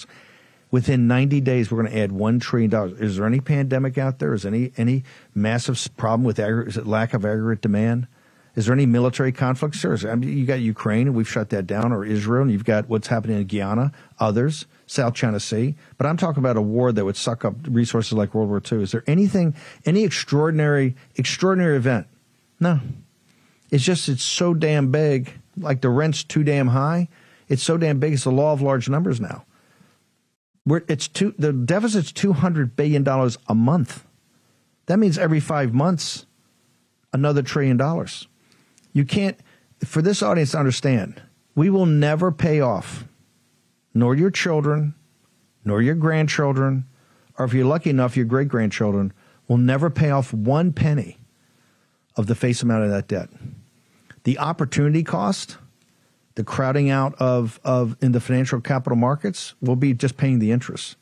[0.70, 4.34] within 90 days we're going to add $1 trillion is there any pandemic out there
[4.34, 8.08] is any any massive problem with aggregate, lack of aggregate demand
[8.54, 9.96] is there any military conflicts sure.
[10.10, 13.08] I mean, you got ukraine we've shut that down or israel and you've got what's
[13.08, 15.74] happening in guyana others south china sea.
[15.98, 18.82] But i'm talking about a war that would suck up resources like world war ii
[18.82, 22.06] is there anything any extraordinary extraordinary event?
[22.60, 22.80] No.
[23.70, 25.32] It's just it's so damn big.
[25.56, 27.08] Like the rent's too damn high.
[27.48, 29.44] It's so damn big it's the law of large numbers now.
[30.64, 33.06] We're, it's two, the deficit's $200 billion
[33.48, 34.04] a month.
[34.86, 36.26] That means every five months,
[37.12, 38.28] another trillion dollars.
[38.92, 39.38] You can't,
[39.84, 41.22] for this audience to understand,
[41.54, 43.04] we will never pay off,
[43.94, 44.94] nor your children,
[45.64, 46.86] nor your grandchildren,
[47.38, 49.12] or if you're lucky enough, your great grandchildren
[49.48, 51.18] will never pay off one penny
[52.16, 53.28] of the face amount of that debt.
[54.24, 55.56] The opportunity cost
[56.34, 60.50] the crowding out of, of in the financial capital markets, we'll be just paying the
[60.50, 60.96] interest.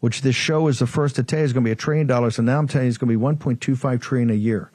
[0.00, 2.06] Which this show is the first to tell you is going to be a trillion
[2.06, 4.70] dollars, and now I'm telling you it's going to be 1.25 trillion a year.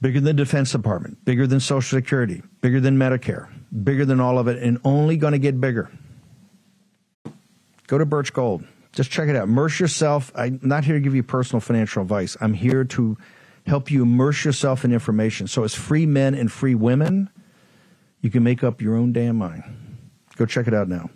[0.00, 3.48] Bigger than Defense Department, bigger than Social Security, bigger than Medicare,
[3.82, 5.90] bigger than all of it, and only going to get bigger.
[7.88, 8.64] Go to Birch Gold.
[8.92, 9.44] Just check it out.
[9.44, 10.30] Immerse yourself.
[10.34, 12.36] I'm not here to give you personal financial advice.
[12.40, 13.16] I'm here to
[13.66, 15.46] help you immerse yourself in information.
[15.46, 17.30] So, as free men and free women,
[18.20, 19.64] you can make up your own damn mind.
[20.36, 21.10] Go check it out now.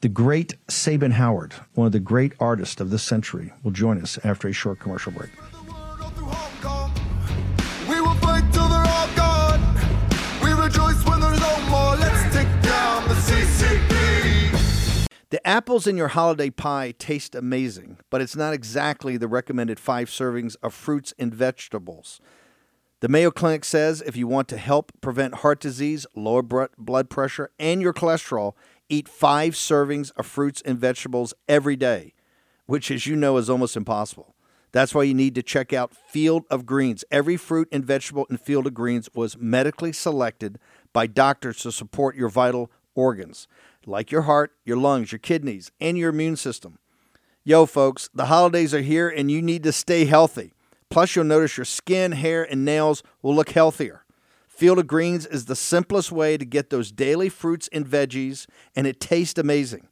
[0.00, 4.18] The great Sabin Howard, one of the great artists of this century, will join us
[4.24, 5.30] after a short commercial break.
[15.30, 20.08] The apples in your holiday pie taste amazing, but it's not exactly the recommended five
[20.08, 22.20] servings of fruits and vegetables.
[22.98, 27.50] The Mayo Clinic says if you want to help prevent heart disease, lower blood pressure,
[27.60, 28.54] and your cholesterol,
[28.88, 32.12] eat five servings of fruits and vegetables every day,
[32.66, 34.34] which, as you know, is almost impossible.
[34.72, 37.04] That's why you need to check out Field of Greens.
[37.08, 40.58] Every fruit and vegetable in Field of Greens was medically selected
[40.92, 43.46] by doctors to support your vital organs,
[43.86, 46.78] like your heart, your lungs, your kidneys, and your immune system.
[47.44, 50.52] Yo, folks, the holidays are here and you need to stay healthy.
[50.90, 54.04] Plus, you'll notice your skin, hair, and nails will look healthier.
[54.46, 58.86] Field of Greens is the simplest way to get those daily fruits and veggies, and
[58.86, 59.88] it tastes amazing.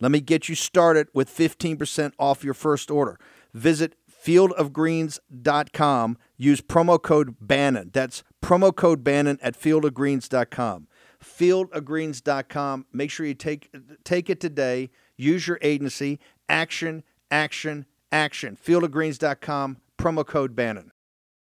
[0.00, 3.20] Let me get you started with 15% off your first order.
[3.52, 6.18] Visit fieldofgreens.com.
[6.38, 7.90] Use promo code Bannon.
[7.92, 10.86] That's promo code Bannon at fieldofgreens.com.
[11.24, 12.86] Fieldofgreens.com.
[12.92, 13.70] Make sure you take,
[14.04, 14.90] take it today.
[15.16, 18.58] Use your agency action, action, action.
[18.62, 20.92] Fieldofgreens.com, promo code Bannon.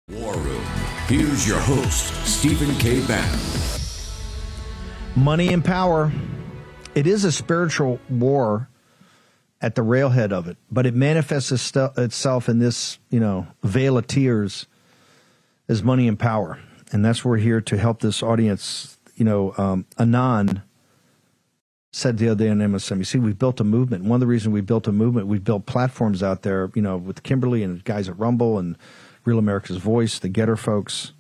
[0.10, 0.64] War Room.
[1.08, 3.06] Here's your host, Stephen K.
[3.08, 3.40] Bannon.
[5.16, 6.12] Money and power.
[6.96, 8.70] It is a spiritual war
[9.62, 14.08] at the railhead of it, but it manifests itself in this, you know, vale of
[14.08, 14.68] tears
[15.68, 16.60] as money and power.
[16.92, 18.99] And that's where we're here to help this audience.
[19.20, 19.86] You know, um,
[21.92, 24.06] said the other day on MSNBC, You see, we've built a movement.
[24.06, 26.98] One of the reasons we built a movement, we've built platforms out there, you know,
[26.98, 28.78] with Kimberly and guys at Rumble and
[29.26, 31.14] Real America's Voice, the GETTR folks,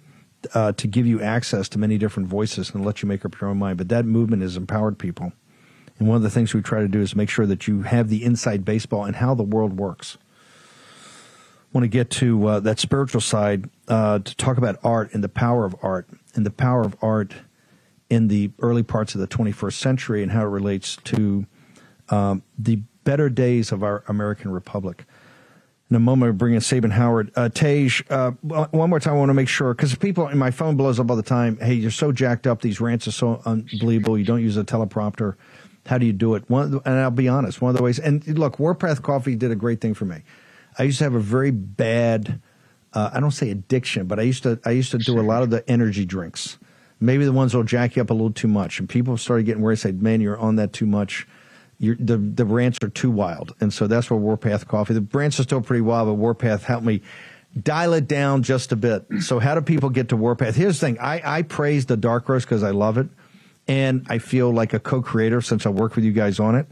[0.53, 3.49] uh, to give you access to many different voices and let you make up your
[3.49, 3.77] own mind.
[3.77, 5.33] But that movement has empowered people.
[5.97, 8.07] And one of the things we try to do is make sure that you have
[8.07, 10.17] the inside baseball and how the world works.
[11.73, 15.29] Want to get to uh, that spiritual side uh, to talk about art and the
[15.29, 17.33] power of art and the power of art
[18.09, 21.45] in the early parts of the 21st century and how it relates to
[22.09, 25.05] um, the better days of our American Republic.
[25.89, 27.31] In a moment, we're bringing Sabin Howard.
[27.35, 30.51] Uh, Tej, uh, one more time, I want to make sure, because people, and my
[30.51, 31.57] phone blows up all the time.
[31.57, 32.61] Hey, you're so jacked up.
[32.61, 34.17] These rants are so unbelievable.
[34.17, 35.35] You don't use a teleprompter.
[35.87, 36.47] How do you do it?
[36.47, 39.55] One, and I'll be honest, one of the ways, and look, Warpath Coffee did a
[39.55, 40.21] great thing for me.
[40.77, 42.39] I used to have a very bad,
[42.93, 45.41] uh, I don't say addiction, but I used to, I used to do a lot
[45.41, 46.59] of the energy drinks.
[46.99, 48.79] Maybe the ones that'll jack you up a little too much.
[48.79, 51.27] And people started getting worried, said, man, you're on that too much.
[51.77, 53.55] You're, the, the rants are too wild.
[53.61, 56.85] And so that's where Warpath Coffee, the rants are still pretty wild, but Warpath helped
[56.85, 57.01] me
[57.61, 59.05] dial it down just a bit.
[59.21, 60.55] So how do people get to Warpath?
[60.55, 60.99] Here's the thing.
[60.99, 63.07] I, I praise the dark roast because I love it
[63.67, 66.67] and I feel like a co-creator since I work with you guys on it.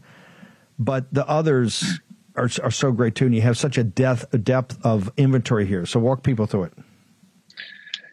[0.79, 1.99] But the others
[2.35, 5.65] are, are so great too, and you have such a depth a depth of inventory
[5.65, 5.85] here.
[5.85, 6.73] So walk people through it.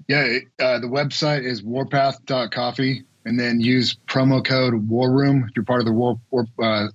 [0.09, 5.65] Yeah, uh, the website is warpath.coffee, and then use promo code War Room if you're
[5.65, 6.89] part of the War War, uh,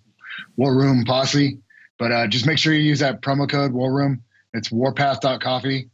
[0.58, 1.60] War Room posse.
[1.98, 4.24] But uh, just make sure you use that promo code War Room.
[4.54, 5.90] It's warpath.coffee.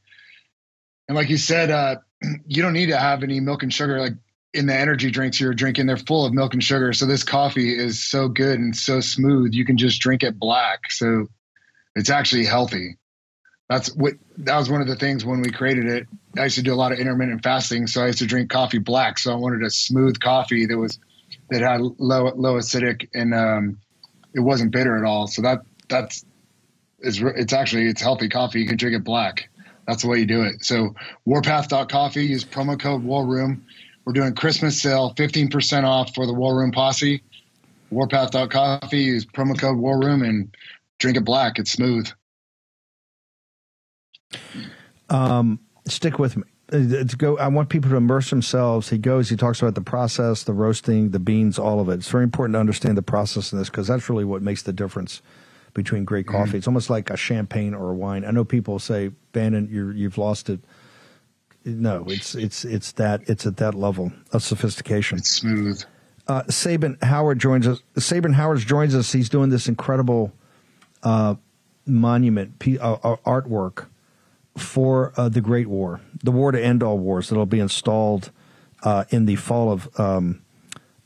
[1.07, 1.97] And like you said, uh,
[2.47, 3.99] you don't need to have any milk and sugar.
[3.99, 4.13] Like
[4.53, 6.93] in the energy drinks you're drinking, they're full of milk and sugar.
[6.93, 9.53] So this coffee is so good and so smooth.
[9.53, 10.91] You can just drink it black.
[10.91, 11.27] So
[11.95, 12.97] it's actually healthy.
[13.69, 16.07] That's what that was one of the things when we created it.
[16.37, 18.77] I used to do a lot of intermittent fasting, so I used to drink coffee
[18.77, 19.17] black.
[19.17, 20.99] So I wanted a smooth coffee that was
[21.49, 23.79] that had low low acidic and um,
[24.33, 25.27] it wasn't bitter at all.
[25.27, 26.25] So that that's
[26.99, 28.59] is it's actually it's healthy coffee.
[28.59, 29.49] You can drink it black.
[29.87, 30.65] That's the way you do it.
[30.65, 33.65] So warpath.coffee, use promo code War Room
[34.05, 37.23] we're doing Christmas sale, 15% off for the War Room Posse.
[37.89, 40.55] Warpath.coffee, use promo code War Room and
[40.99, 41.57] drink it black.
[41.57, 42.09] It's smooth.
[45.09, 46.43] Um, stick with me.
[46.71, 48.89] To go, I want people to immerse themselves.
[48.89, 51.95] He goes, he talks about the process, the roasting, the beans, all of it.
[51.95, 54.73] It's very important to understand the process in this because that's really what makes the
[54.73, 55.21] difference
[55.75, 56.49] between great coffee.
[56.49, 56.57] Mm-hmm.
[56.57, 58.25] It's almost like a champagne or a wine.
[58.25, 60.59] I know people say, Bannon, you you've lost it
[61.65, 65.17] no, it's it's it's that it's at that level of sophistication.
[65.17, 65.83] It's smooth.
[66.27, 67.81] Uh, Sabin Howard joins us.
[67.97, 69.11] Sabin Howard joins us.
[69.11, 70.31] He's doing this incredible
[71.01, 71.35] uh,
[71.87, 73.87] monument uh, uh, artwork
[74.57, 77.29] for uh, the Great War, the war to end all wars.
[77.29, 78.31] That'll be installed
[78.83, 80.41] uh, in the fall of um,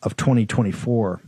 [0.02, 1.22] of 2024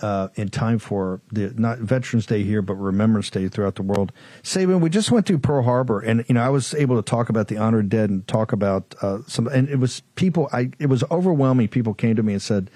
[0.00, 4.12] uh, in time for the not Veterans Day here, but Remembrance Day throughout the world.
[4.42, 7.28] Sabin, we just went to Pearl Harbor, and you know I was able to talk
[7.28, 10.48] about the honored dead and talk about uh, some, and it was people.
[10.52, 11.68] I it was overwhelming.
[11.68, 12.70] People came to me and said,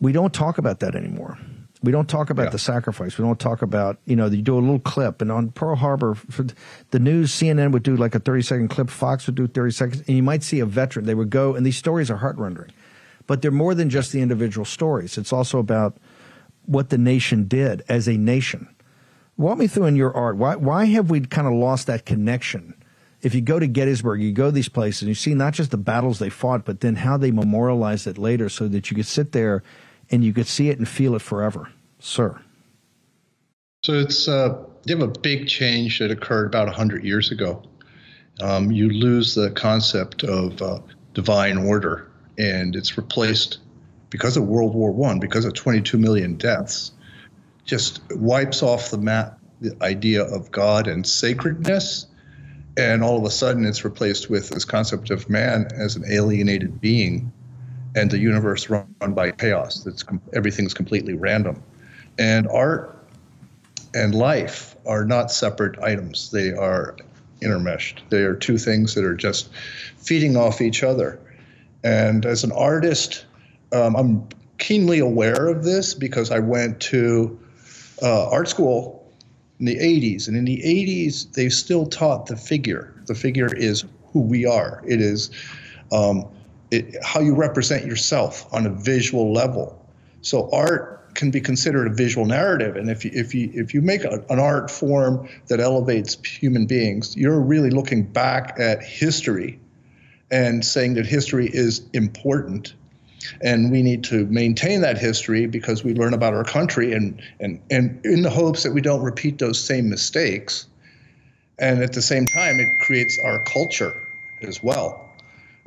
[0.00, 1.38] "We don't talk about that anymore."
[1.82, 2.50] We don't talk about yeah.
[2.50, 3.18] the sacrifice.
[3.18, 5.22] We don't talk about, you know, you do a little clip.
[5.22, 6.16] And on Pearl Harbor,
[6.90, 10.02] the news, CNN would do like a 30 second clip, Fox would do 30 seconds,
[10.08, 11.06] and you might see a veteran.
[11.06, 12.72] They would go, and these stories are heartrending.
[13.26, 15.18] But they're more than just the individual stories.
[15.18, 15.98] It's also about
[16.66, 18.68] what the nation did as a nation.
[19.36, 20.36] Walk me through in your art.
[20.36, 22.74] Why, why have we kind of lost that connection?
[23.22, 25.70] If you go to Gettysburg, you go to these places, and you see not just
[25.70, 29.06] the battles they fought, but then how they memorialized it later so that you could
[29.06, 29.62] sit there
[30.10, 31.68] and you could see it and feel it forever.
[31.98, 32.40] Sir.
[33.84, 37.62] So it's uh, you have a big change that occurred about 100 years ago.
[38.40, 40.78] Um, you lose the concept of uh,
[41.14, 43.58] divine order, and it's replaced
[44.10, 46.92] because of World War One, because of 22 million deaths,
[47.64, 52.06] just wipes off the map the idea of God and sacredness,
[52.76, 56.80] and all of a sudden it's replaced with this concept of man as an alienated
[56.80, 57.32] being,
[57.98, 59.82] and the universe run, run by chaos.
[59.82, 61.62] That's everything's completely random,
[62.18, 62.94] and art
[63.94, 66.30] and life are not separate items.
[66.30, 66.96] They are
[67.42, 68.00] intermeshed.
[68.10, 69.50] They are two things that are just
[69.96, 71.18] feeding off each other.
[71.84, 73.24] And as an artist,
[73.72, 74.28] um, I'm
[74.58, 77.38] keenly aware of this because I went to
[78.02, 79.10] uh, art school
[79.58, 80.28] in the 80s.
[80.28, 82.94] And in the 80s, they still taught the figure.
[83.06, 84.82] The figure is who we are.
[84.86, 85.30] It is
[85.92, 86.28] um,
[86.70, 89.86] it, how you represent yourself on a visual level.
[90.20, 93.80] So art can be considered a visual narrative, and if you if you if you
[93.80, 99.58] make a, an art form that elevates human beings, you're really looking back at history
[100.30, 102.74] and saying that history is important.
[103.40, 107.60] And we need to maintain that history because we learn about our country and and
[107.70, 110.66] and in the hopes that we don't repeat those same mistakes.
[111.58, 113.92] And at the same time it creates our culture
[114.42, 115.07] as well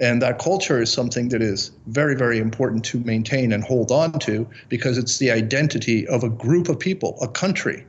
[0.01, 4.11] and that culture is something that is very very important to maintain and hold on
[4.19, 7.85] to because it's the identity of a group of people a country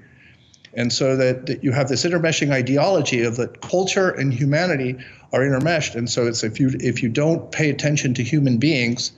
[0.75, 4.97] and so that, that you have this intermeshing ideology of that culture and humanity
[5.33, 9.13] are intermeshed and so it's if you if you don't pay attention to human beings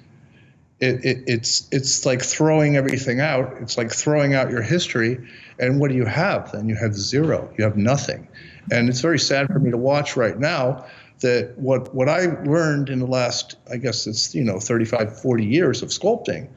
[0.81, 3.55] it, it, it's it's like throwing everything out.
[3.61, 5.19] It's like throwing out your history,
[5.59, 6.51] and what do you have?
[6.53, 7.49] Then you have zero.
[7.57, 8.27] You have nothing,
[8.73, 10.85] and it's very sad for me to watch right now
[11.21, 15.45] that what what I learned in the last I guess it's you know 35 40
[15.45, 16.49] years of sculpting,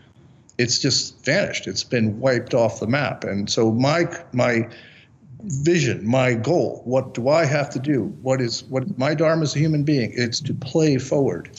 [0.58, 1.68] it's just vanished.
[1.68, 4.70] It's been wiped off the map, and so my my
[5.43, 8.05] vision, my goal, what do I have to do?
[8.22, 10.12] What is what my dharma as a human being?
[10.16, 11.49] It's to play forward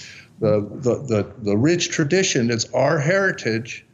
[0.40, 3.84] the, the, the, the rich tradition that's our heritage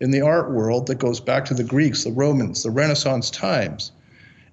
[0.00, 3.92] in the art world that goes back to the Greeks, the Romans, the Renaissance times.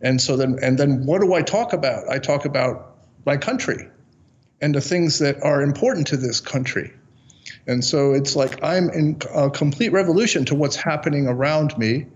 [0.02, 2.08] And so then, and then what do I talk about?
[2.10, 2.89] I talk about
[3.30, 3.88] my country
[4.60, 6.92] and the things that are important to this country.
[7.68, 12.08] And so it's like I'm in a complete revolution to what's happening around me.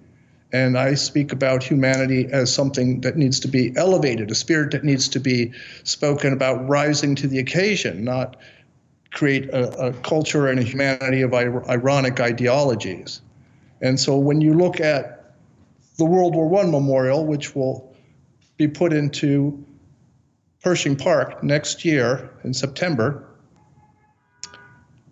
[0.51, 4.83] And I speak about humanity as something that needs to be elevated, a spirit that
[4.83, 5.53] needs to be
[5.83, 8.37] spoken about rising to the occasion, not
[9.11, 13.21] create a, a culture and a humanity of ironic ideologies.
[13.81, 15.35] And so when you look at
[15.97, 17.93] the World War I memorial, which will
[18.57, 19.63] be put into
[20.63, 23.27] Pershing Park next year in September,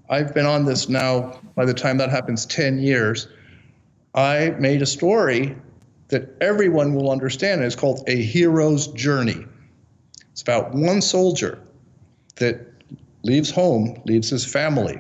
[0.09, 3.27] I've been on this now, by the time that happens, 10 years.
[4.15, 5.55] I made a story
[6.07, 7.63] that everyone will understand.
[7.63, 9.45] It's called A Hero's Journey.
[10.31, 11.59] It's about one soldier
[12.37, 12.65] that
[13.23, 14.99] leaves home, leaves his family,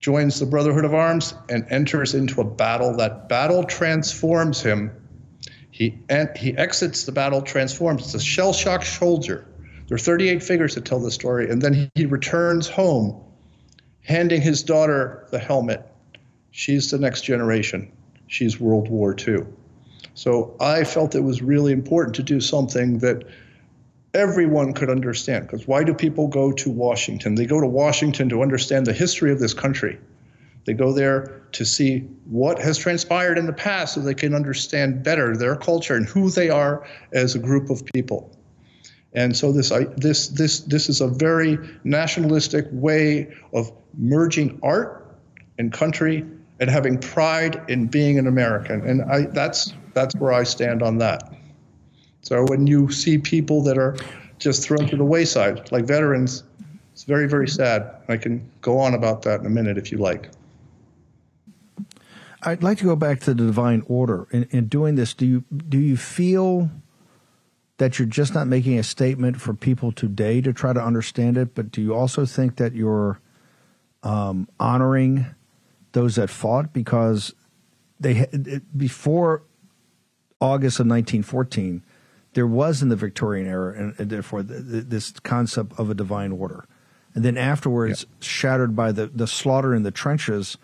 [0.00, 2.96] joins the Brotherhood of Arms, and enters into a battle.
[2.96, 4.90] That battle transforms him.
[5.72, 5.98] He,
[6.36, 8.02] he exits the battle, transforms.
[8.04, 9.46] It's a shell shocked soldier.
[9.88, 11.50] There are 38 figures that tell the story.
[11.50, 13.18] And then he, he returns home,
[14.02, 15.84] handing his daughter the helmet.
[16.50, 17.90] She's the next generation.
[18.26, 19.46] She's World War II.
[20.14, 23.24] So I felt it was really important to do something that
[24.12, 25.46] everyone could understand.
[25.46, 27.34] Because why do people go to Washington?
[27.34, 29.98] They go to Washington to understand the history of this country.
[30.64, 35.02] They go there to see what has transpired in the past so they can understand
[35.02, 38.30] better their culture and who they are as a group of people.
[39.14, 45.16] And so this this this this is a very nationalistic way of merging art
[45.58, 46.24] and country
[46.60, 48.88] and having pride in being an American.
[48.88, 51.34] And I that's that's where I stand on that.
[52.22, 53.96] So when you see people that are
[54.38, 56.44] just thrown to the wayside, like veterans,
[56.92, 57.90] it's very, very sad.
[58.08, 60.30] I can go on about that in a minute if you like.
[62.42, 64.26] I'd like to go back to the divine order.
[64.30, 66.70] In, in doing this, do you do you feel
[67.78, 71.54] that you're just not making a statement for people today to try to understand it,
[71.54, 73.20] but do you also think that you're
[74.02, 75.26] um, honoring
[75.92, 77.34] those that fought because
[77.98, 78.26] they
[78.76, 79.42] before
[80.40, 81.82] August of 1914
[82.34, 85.94] there was in the Victorian era, and, and therefore the, the, this concept of a
[85.94, 86.66] divine order.
[87.14, 88.16] And then afterwards, yeah.
[88.26, 90.56] shattered by the, the slaughter in the trenches,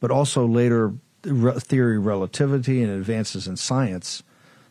[0.00, 4.22] but also later theory of relativity and advances in science,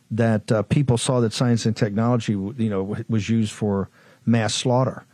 [0.10, 3.90] that uh, people saw that science and technology, you know, was used for
[4.26, 5.06] mass slaughter.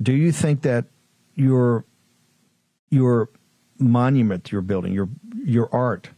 [0.00, 0.86] Do you think that
[1.34, 1.84] your
[2.90, 3.28] your
[3.78, 5.08] monument you're building, your
[5.44, 6.10] your art,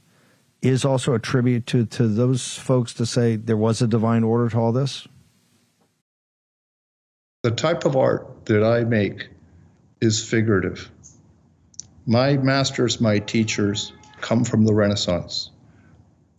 [0.63, 4.49] is also a tribute to, to those folks to say there was a divine order
[4.49, 5.07] to all this?
[7.43, 9.29] The type of art that I make
[10.01, 10.91] is figurative.
[12.07, 13.93] My masters, my teachers
[14.23, 15.51] come from the Renaissance.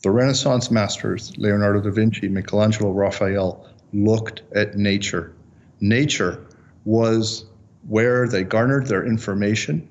[0.02, 5.34] The Renaissance masters, Leonardo da Vinci, Michelangelo, Raphael, looked at nature.
[5.80, 6.46] Nature
[6.86, 7.46] was
[7.88, 9.88] where they garnered their information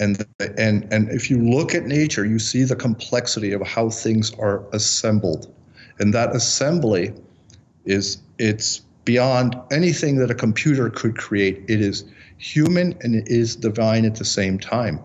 [0.00, 0.26] and
[0.58, 4.64] and and if you look at nature you see the complexity of how things are
[4.72, 5.54] assembled
[5.98, 7.12] and that assembly
[7.84, 12.04] is it's beyond anything that a computer could create it is
[12.38, 14.98] human and it is divine at the same time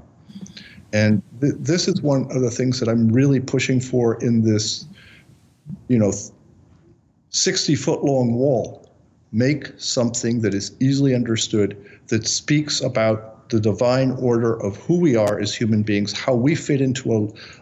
[0.93, 4.88] and th- this is one of the things that i'm really pushing for in this
[5.88, 6.13] you know,
[7.29, 8.83] 60 foot long wall.
[9.31, 11.77] Make something that is easily understood,
[12.07, 16.55] that speaks about the divine order of who we are as human beings, how we
[16.55, 17.13] fit into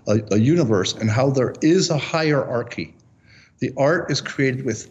[0.07, 2.93] a, a, a universe, and how there is a hierarchy.
[3.59, 4.89] The art is created with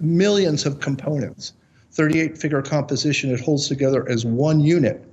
[0.00, 1.52] millions of components.
[1.92, 5.04] 38 figure composition it holds together as one unit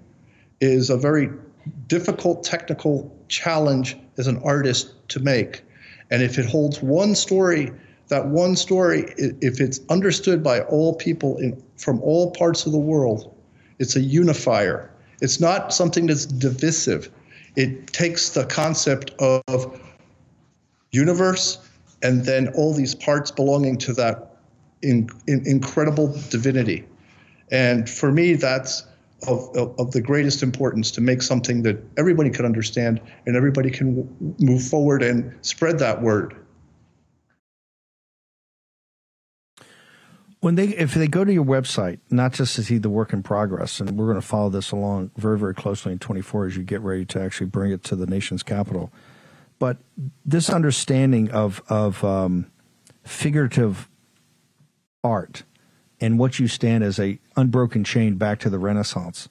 [0.62, 1.30] is a very
[1.88, 5.63] difficult technical challenge as an artist to make.
[6.11, 7.72] And if it holds one story,
[8.07, 12.78] that one story, if it's understood by all people in, from all parts of the
[12.78, 13.34] world,
[13.80, 14.91] it's a unifier.
[15.22, 17.09] It's not something that's divisive.
[17.55, 19.82] It takes the concept of
[20.91, 21.57] universe
[22.03, 24.38] and then all these parts belonging to that
[24.82, 26.86] in, in, incredible divinity.
[27.51, 28.84] And for me, that's
[29.28, 33.69] of, of, of, the greatest importance to make something that everybody can understand and everybody
[33.69, 36.36] can w- move forward and spread that word.
[40.39, 43.23] When they, if they go to your website, not just to see the work in
[43.23, 46.63] progress, and we're going to follow this along very, very closely in 24 as you
[46.63, 48.91] get ready to actually bring it to the nation's capital,
[49.57, 49.78] but
[50.26, 52.51] this understanding of of um,
[53.03, 53.89] figurative
[55.03, 55.43] art
[56.06, 59.28] and what you stand as a unbroken chain back to the Renaissance.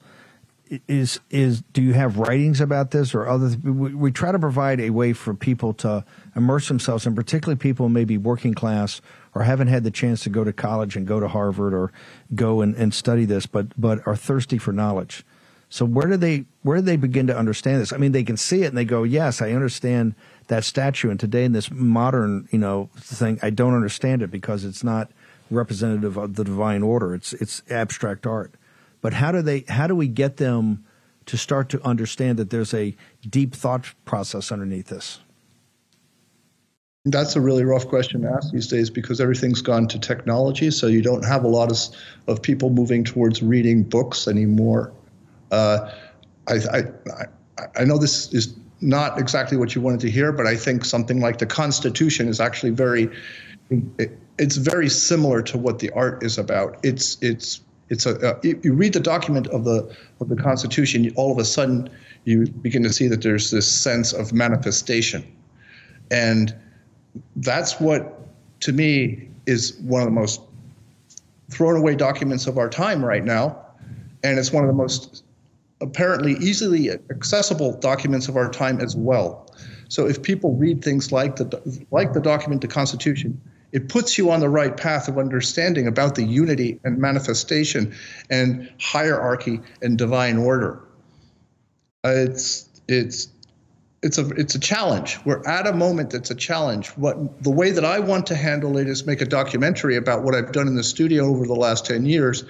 [0.88, 3.54] Is is do you have writings about this or other?
[3.62, 6.04] We, we try to provide a way for people to
[6.34, 9.00] immerse themselves, and particularly people maybe working class
[9.34, 11.92] or haven't had the chance to go to college and go to Harvard or
[12.34, 15.24] go and, and study this, but but are thirsty for knowledge.
[15.68, 17.92] So where do they where do they begin to understand this?
[17.92, 20.16] I mean, they can see it and they go, "Yes, I understand
[20.48, 24.64] that statue." And today in this modern, you know, thing, I don't understand it because
[24.64, 25.12] it's not
[25.54, 27.14] representative of the divine order.
[27.14, 28.54] It's it's abstract art.
[29.00, 30.84] But how do they how do we get them
[31.26, 32.94] to start to understand that there's a
[33.28, 35.20] deep thought process underneath this?
[37.06, 40.70] That's a really rough question to ask these days because everything's gone to technology.
[40.70, 41.78] So you don't have a lot of,
[42.28, 44.90] of people moving towards reading books anymore.
[45.50, 45.90] Uh,
[46.48, 47.24] I, I,
[47.76, 51.20] I know this is not exactly what you wanted to hear, but I think something
[51.20, 53.10] like the Constitution is actually very
[54.38, 56.78] it's very similar to what the art is about.
[56.82, 61.30] It's it's it's a uh, you read the document of the of the Constitution, all
[61.32, 61.88] of a sudden
[62.24, 65.24] you begin to see that there's this sense of manifestation,
[66.10, 66.54] and
[67.36, 68.26] that's what
[68.60, 70.40] to me is one of the most
[71.50, 73.56] thrown away documents of our time right now,
[74.22, 75.22] and it's one of the most
[75.80, 79.50] apparently easily accessible documents of our time as well.
[79.88, 83.40] So if people read things like the like the document, the Constitution,
[83.74, 87.92] it puts you on the right path of understanding about the unity and manifestation
[88.30, 90.80] and hierarchy and divine order.
[92.04, 93.28] Uh, it's it's
[94.04, 95.18] it's a it's a challenge.
[95.24, 96.90] We're at a moment that's a challenge.
[96.90, 100.36] What the way that I want to handle it is make a documentary about what
[100.36, 102.44] I've done in the studio over the last 10 years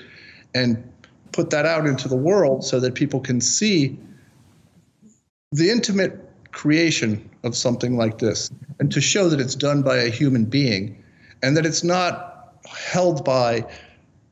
[0.54, 0.92] and
[1.32, 3.98] put that out into the world so that people can see
[5.52, 6.20] the intimate
[6.52, 11.00] creation of something like this and to show that it's done by a human being
[11.44, 13.62] and that it's not held by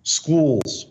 [0.02, 0.86] schools,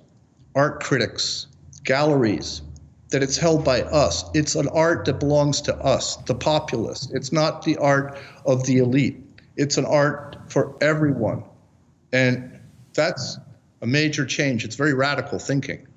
[0.53, 1.47] art critics,
[1.84, 2.61] galleries,
[3.09, 4.24] that it's held by us.
[4.36, 7.09] It's an art that belongs to us, the populace.
[7.11, 9.17] It's not the art of the elite.
[9.57, 11.43] It's an art for everyone.
[12.13, 12.59] And
[12.93, 13.39] that's
[13.82, 14.63] a major change.
[14.63, 15.88] It's very radical thinking.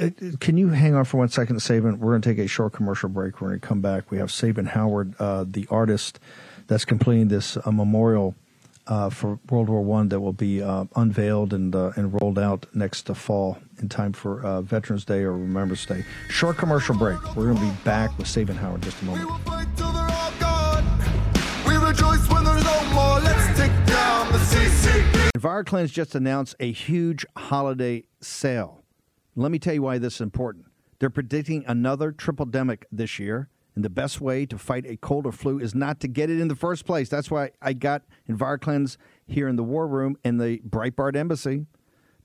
[0.00, 0.10] Uh,
[0.40, 2.00] can you hang on for one second, Sabin?
[2.00, 3.40] We're going to take a short commercial break.
[3.40, 4.10] We're going to come back.
[4.10, 6.18] We have Sabin Howard, uh, the artist
[6.70, 8.36] that's completing this uh, memorial
[8.86, 12.64] uh, for World War One that will be uh, unveiled and uh, and rolled out
[12.72, 16.04] next fall in time for uh, Veterans Day or Remembrance Day.
[16.28, 17.18] Short commercial break.
[17.34, 19.28] We're going to be back with Sabin Howard in just a moment.
[25.34, 28.84] EnviroKlenz just announced a huge holiday sale.
[29.34, 30.66] Let me tell you why this is important.
[31.00, 33.48] They're predicting another triple demic this year
[33.80, 36.38] and the best way to fight a cold or flu is not to get it
[36.38, 37.08] in the first place.
[37.08, 41.64] That's why I got EnviroKlenz here in the War Room in the Breitbart Embassy.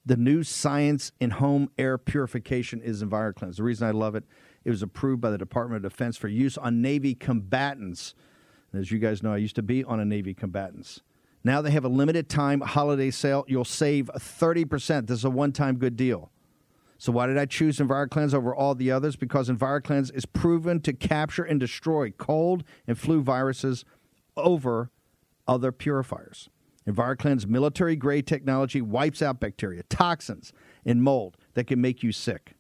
[0.06, 3.56] The new science in home air purification is EnviroKlenz.
[3.56, 4.26] The reason I love it,
[4.66, 8.16] it was approved by the Department of Defense for use on Navy combatants.
[8.74, 11.04] And as you guys know, I used to be on a Navy combatants.
[11.46, 13.46] Now they have a limited time holiday sale.
[13.48, 15.08] You'll save 30%.
[15.08, 16.34] This is a one time good deal.
[17.06, 19.16] So why did I choose EnviroKlenz over all the others?
[19.16, 23.86] Because EnviroKlenz is proven to capture and destroy cold and flu viruses
[24.36, 24.90] over
[25.48, 26.50] other purifiers.
[26.88, 30.52] EnviroKlenz military grade technology wipes out bacteria, toxins,
[30.84, 32.56] and mold that can make you sick.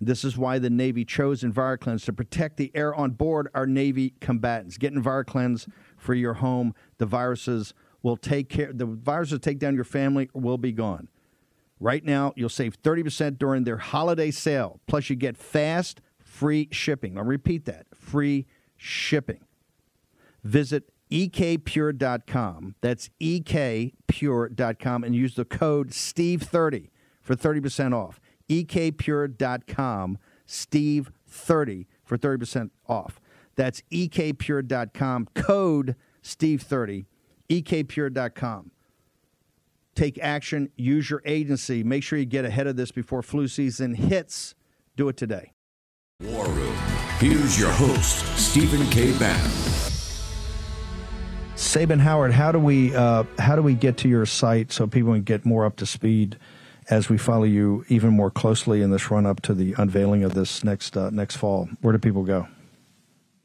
[0.00, 4.14] This is why the Navy chose EnviroKlenz to protect the air on board our Navy
[4.20, 4.78] combatants.
[4.78, 6.74] Get EnviroKlenz for your home.
[6.98, 8.72] The viruses will take care.
[8.72, 11.06] The viruses take down your family will be gone.
[11.80, 14.80] Right now, you'll save 30% during their holiday sale.
[14.86, 17.16] Plus, you get fast, free shipping.
[17.16, 19.46] I'll repeat that free shipping.
[20.44, 22.74] Visit ekpure.com.
[22.80, 26.90] That's ekpure.com and use the code STEVE30
[27.22, 28.20] for 30% off
[28.50, 33.20] ekpure.com, Steve30 for 30% off.
[33.56, 37.06] That's ekpure.com, code Steve30,
[37.48, 38.70] ekpure.com.
[39.94, 41.82] Take action, use your agency.
[41.82, 44.54] Make sure you get ahead of this before flu season hits.
[44.96, 45.52] Do it today.
[46.22, 46.76] War Room.
[47.18, 49.16] Here's your host, Stephen K.
[49.18, 49.50] Bannon.
[51.56, 55.12] Sabin Howard, how do we uh, how do we get to your site so people
[55.12, 56.38] can get more up to speed
[56.88, 60.32] as we follow you even more closely in this run up to the unveiling of
[60.32, 61.68] this next uh, next fall?
[61.82, 62.48] Where do people go?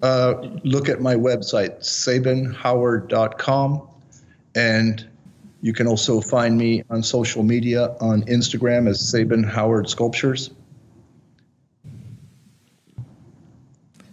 [0.02, 3.89] Uh, look at my website, sabinhoward.com.
[4.56, 5.10] And
[5.66, 10.51] you can also find me on social media on Instagram as Sabin Howard Sculptures.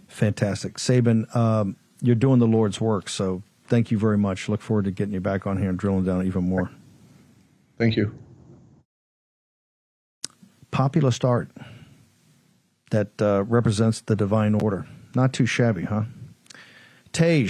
[0.07, 0.79] Fantastic.
[0.79, 4.49] Sabin, um, you're doing the Lord's work, so thank you very much.
[4.49, 6.71] Look forward to getting you back on here and drilling down even more.
[7.77, 8.17] Thank you
[10.73, 11.49] populist art
[12.89, 14.85] that uh, represents the divine order.
[15.15, 16.03] Not too shabby, huh?
[17.13, 17.49] Tej,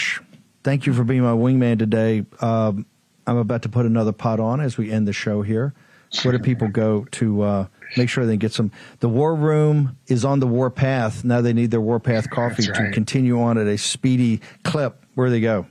[0.64, 2.26] thank you for being my wingman today.
[2.41, 2.86] Um,
[3.26, 5.74] I'm about to put another pot on as we end the show here.
[6.22, 7.68] Where do people go to uh,
[7.98, 8.72] make sure they get some?
[9.00, 11.24] The War Room is on the war path.
[11.24, 12.86] Now they need their Warpath coffee right.
[12.86, 15.04] to continue on at a speedy clip.
[15.16, 15.66] Where do they go?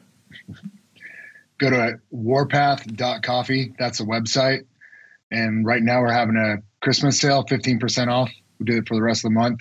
[1.59, 3.75] Go to warpath.coffee.
[3.79, 4.67] That's the website.
[5.31, 8.31] And right now we're having a Christmas sale, 15% off.
[8.59, 9.61] We do it for the rest of the month.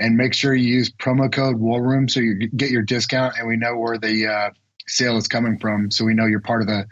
[0.00, 3.48] And make sure you use promo code War Room so you get your discount and
[3.48, 4.50] we know where the uh,
[4.86, 5.90] sale is coming from.
[5.90, 6.86] So we know you're part of the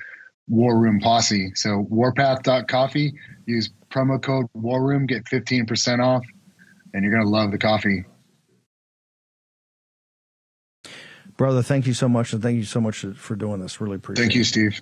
[0.49, 1.53] War Room posse.
[1.55, 3.15] So warpath.coffee,
[3.47, 6.25] use promo code War Room, get 15% off,
[6.95, 8.05] and you're going to love the coffee.
[11.37, 12.33] Brother, thank you so much.
[12.33, 13.81] And thank you so much for doing this.
[13.81, 14.39] Really appreciate thank it.
[14.39, 14.81] Thank you, Steve.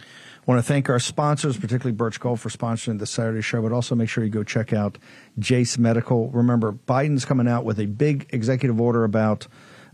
[0.00, 3.70] I want to thank our sponsors, particularly Birch Gold, for sponsoring the Saturday show, but
[3.70, 4.98] also make sure you go check out
[5.38, 6.30] Jase Medical.
[6.30, 9.46] Remember, Biden's coming out with a big executive order about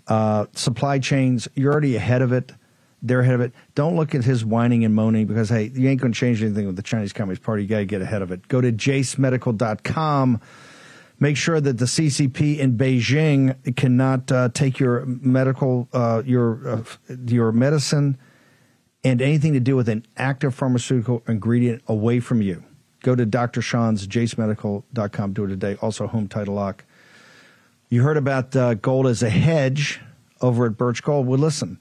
[0.07, 1.49] uh, supply chains.
[1.55, 2.53] You're already ahead of it.
[3.01, 3.53] They're ahead of it.
[3.75, 6.67] Don't look at his whining and moaning because, hey, you ain't going to change anything
[6.67, 7.63] with the Chinese Communist Party.
[7.63, 8.49] You got to get ahead of it.
[8.49, 10.41] Go to jasemedical.com.
[11.21, 16.83] Make sure that the CCP in Beijing cannot uh, take your medical, uh, your uh,
[17.27, 18.19] your medicine
[19.05, 22.63] and anything to do with an active pharmaceutical ingredient away from you.
[23.03, 23.63] Go to Dr.
[23.63, 25.33] Sean's jasemedical.com.
[25.33, 25.77] Do it today.
[25.81, 26.85] Also, Home Title Lock.
[27.89, 30.01] You heard about uh, gold as a hedge
[30.41, 31.27] over at Birch Gold.
[31.27, 31.79] Well, listen,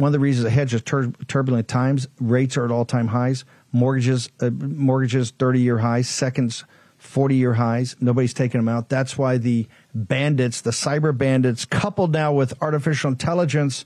[0.00, 3.08] one of the reasons a hedge is tur- turbulent times, rates are at all time
[3.08, 6.64] highs, mortgages, uh, mortgages 30 year highs, seconds
[6.96, 7.96] 40 year highs.
[8.00, 8.88] Nobody's taking them out.
[8.88, 13.84] That's why the bandits, the cyber bandits, coupled now with artificial intelligence,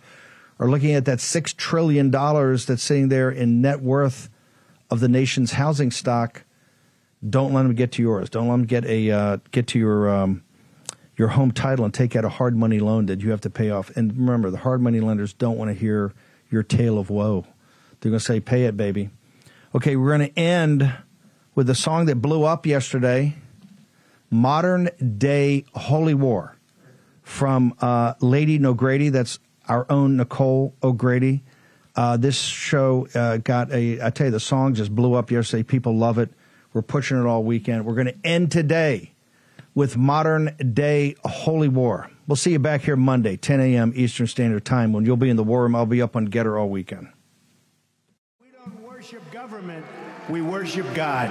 [0.61, 4.31] are looking at that $6 trillion that's sitting there in net worth
[4.91, 6.45] of the nation's housing stock.
[7.29, 8.31] Don't let them get to yours.
[8.31, 10.45] Don't let them get, a, uh, get to your, um,
[11.17, 13.71] your home title and take out a hard money loan that you have to pay
[13.71, 13.91] off.
[13.97, 16.13] And remember, the hard money lenders don't want to hear
[16.51, 17.47] your tale of woe.
[18.01, 19.11] They're going to say, pay it, baby.
[19.75, 20.93] Okay, we're going to end
[21.55, 23.37] with a song that blew up yesterday
[24.31, 26.57] Modern Day Holy War
[27.23, 29.09] from uh, Lady No Grady.
[29.09, 29.39] That's
[29.69, 31.45] our own Nicole O'Grady.
[31.97, 35.63] Uh, this show uh, got a, I tell you, the song just blew up yesterday.
[35.63, 36.31] People love it.
[36.73, 37.87] We're pushing it all weekend.
[37.87, 39.14] We're going to end today
[39.75, 42.11] with modern day Holy War.
[42.27, 43.93] We'll see you back here Monday, 10 a.m.
[43.95, 44.93] Eastern Standard Time.
[44.93, 47.09] When you'll be in the war room, I'll be up on GETTR all weekend.
[48.41, 49.85] We don't worship government,
[50.29, 51.31] we worship God.